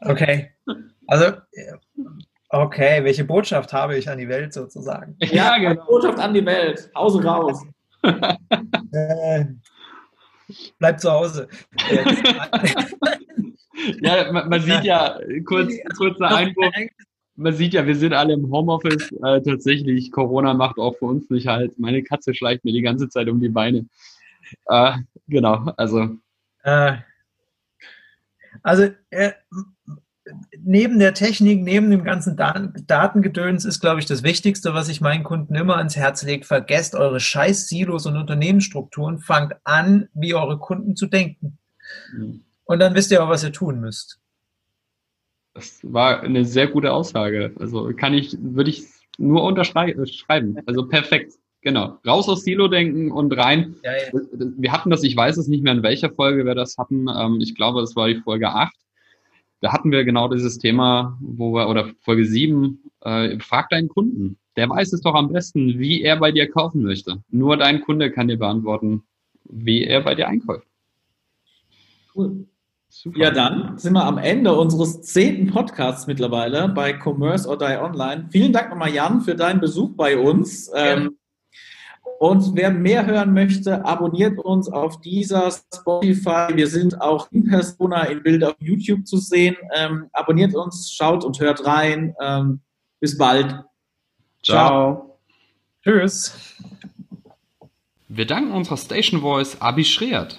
okay. 0.00 0.50
Also, 1.06 1.36
okay, 2.48 3.04
welche 3.04 3.24
Botschaft 3.24 3.72
habe 3.72 3.96
ich 3.98 4.08
an 4.08 4.18
die 4.18 4.28
Welt 4.28 4.52
sozusagen? 4.52 5.16
Ja, 5.20 5.58
genau. 5.58 5.84
Botschaft 5.84 6.18
an 6.18 6.32
die 6.32 6.44
Welt. 6.44 6.90
Hause 6.96 7.22
raus. 7.22 7.62
äh, 8.02 9.44
bleib 10.78 11.00
zu 11.00 11.10
Hause. 11.10 11.48
ja, 14.00 14.32
man, 14.32 14.48
man, 14.48 14.60
sieht 14.62 14.84
ja, 14.84 15.18
kurz, 15.44 15.72
kurzer 15.96 16.34
Einwurf, 16.34 16.74
man 17.36 17.54
sieht 17.54 17.74
ja, 17.74 17.86
wir 17.86 17.96
sind 17.96 18.12
alle 18.12 18.34
im 18.34 18.50
Homeoffice. 18.50 19.12
Äh, 19.12 19.42
tatsächlich, 19.42 20.10
Corona 20.12 20.54
macht 20.54 20.78
auch 20.78 20.96
für 20.96 21.06
uns 21.06 21.28
nicht 21.30 21.46
halt. 21.46 21.78
Meine 21.78 22.02
Katze 22.02 22.34
schleicht 22.34 22.64
mir 22.64 22.72
die 22.72 22.82
ganze 22.82 23.08
Zeit 23.08 23.28
um 23.28 23.40
die 23.40 23.48
Beine. 23.48 23.86
Äh, 24.66 24.92
genau, 25.28 25.72
also. 25.76 26.16
Äh, 26.62 26.96
also 28.62 28.90
äh, 29.10 29.32
neben 30.58 30.98
der 30.98 31.14
Technik, 31.14 31.62
neben 31.62 31.90
dem 31.90 32.04
ganzen 32.04 32.36
Datengedöns 32.36 33.64
ist, 33.64 33.80
glaube 33.80 34.00
ich, 34.00 34.06
das 34.06 34.22
Wichtigste, 34.22 34.72
was 34.72 34.88
ich 34.88 35.00
meinen 35.00 35.24
Kunden 35.24 35.54
immer 35.54 35.76
ans 35.76 35.96
Herz 35.96 36.22
lege. 36.22 36.46
Vergesst 36.46 36.94
eure 36.94 37.20
scheiß 37.20 37.68
Silos 37.68 38.06
und 38.06 38.16
Unternehmensstrukturen. 38.16 39.18
Fangt 39.18 39.54
an, 39.64 40.08
wie 40.14 40.34
eure 40.34 40.58
Kunden 40.58 40.96
zu 40.96 41.06
denken. 41.06 41.58
Mhm. 42.16 42.44
Und 42.64 42.78
dann 42.78 42.94
wisst 42.94 43.10
ihr 43.10 43.22
auch, 43.22 43.28
was 43.28 43.44
ihr 43.44 43.52
tun 43.52 43.80
müsst. 43.80 44.20
Das 45.54 45.80
war 45.82 46.20
eine 46.20 46.44
sehr 46.44 46.66
gute 46.66 46.92
Aussage. 46.92 47.52
Also 47.58 47.92
kann 47.94 48.12
ich, 48.12 48.36
würde 48.40 48.70
ich 48.70 48.84
nur 49.18 49.44
unterschreiben. 49.44 50.58
Also 50.66 50.88
perfekt. 50.88 51.34
Genau. 51.62 51.98
Raus 52.06 52.28
aus 52.28 52.42
Silo-Denken 52.42 53.10
und 53.10 53.32
rein. 53.32 53.76
Ja, 53.82 53.92
ja. 53.92 54.20
Wir 54.58 54.72
hatten 54.72 54.90
das, 54.90 55.02
ich 55.02 55.16
weiß 55.16 55.38
es 55.38 55.48
nicht 55.48 55.62
mehr, 55.62 55.72
in 55.72 55.82
welcher 55.82 56.10
Folge 56.10 56.44
wir 56.44 56.54
das 56.54 56.76
hatten. 56.76 57.06
Ähm, 57.08 57.38
ich 57.40 57.54
glaube, 57.54 57.80
es 57.80 57.96
war 57.96 58.08
die 58.08 58.20
Folge 58.20 58.50
8. 58.50 58.74
Da 59.60 59.72
hatten 59.72 59.90
wir 59.90 60.04
genau 60.04 60.28
dieses 60.28 60.58
Thema, 60.58 61.16
wo 61.22 61.54
wir, 61.54 61.70
oder 61.70 61.88
Folge 62.00 62.26
7, 62.26 62.82
äh, 63.00 63.38
frag 63.38 63.70
deinen 63.70 63.88
Kunden. 63.88 64.36
Der 64.56 64.68
weiß 64.68 64.92
es 64.92 65.00
doch 65.00 65.14
am 65.14 65.32
besten, 65.32 65.78
wie 65.78 66.02
er 66.02 66.16
bei 66.16 66.32
dir 66.32 66.50
kaufen 66.50 66.82
möchte. 66.82 67.22
Nur 67.30 67.56
dein 67.56 67.80
Kunde 67.80 68.10
kann 68.10 68.28
dir 68.28 68.38
beantworten, 68.38 69.04
wie 69.44 69.84
er 69.84 70.02
bei 70.02 70.14
dir 70.14 70.28
einkauft. 70.28 70.66
Cool. 72.14 72.46
Super. 72.96 73.18
Ja, 73.18 73.30
dann 73.32 73.76
sind 73.76 73.92
wir 73.94 74.04
am 74.04 74.18
Ende 74.18 74.54
unseres 74.54 75.02
zehnten 75.02 75.48
Podcasts 75.48 76.06
mittlerweile 76.06 76.68
bei 76.68 76.96
Commerce 76.96 77.48
or 77.48 77.58
Die 77.58 77.76
Online. 77.76 78.28
Vielen 78.30 78.52
Dank 78.52 78.70
nochmal, 78.70 78.94
Jan, 78.94 79.20
für 79.20 79.34
deinen 79.34 79.60
Besuch 79.60 79.90
bei 79.96 80.16
uns. 80.16 80.70
Ähm, 80.76 81.18
und 82.20 82.54
wer 82.54 82.70
mehr 82.70 83.04
hören 83.04 83.34
möchte, 83.34 83.84
abonniert 83.84 84.38
uns 84.38 84.68
auf 84.68 85.00
dieser 85.00 85.50
Spotify. 85.50 86.54
Wir 86.54 86.68
sind 86.68 87.00
auch 87.00 87.32
in 87.32 87.48
Persona 87.48 88.04
in 88.04 88.22
Bild 88.22 88.44
auf 88.44 88.54
YouTube 88.60 89.08
zu 89.08 89.16
sehen. 89.16 89.56
Ähm, 89.74 90.06
abonniert 90.12 90.54
uns, 90.54 90.92
schaut 90.92 91.24
und 91.24 91.40
hört 91.40 91.66
rein. 91.66 92.14
Ähm, 92.20 92.60
bis 93.00 93.18
bald. 93.18 93.50
Ciao. 94.44 94.44
Ciao. 94.44 95.18
Tschüss. 95.82 96.32
Wir 98.06 98.26
danken 98.26 98.52
unserer 98.52 98.76
Station 98.76 99.20
Voice 99.20 99.60
Abi 99.60 99.84
Schreert. 99.84 100.38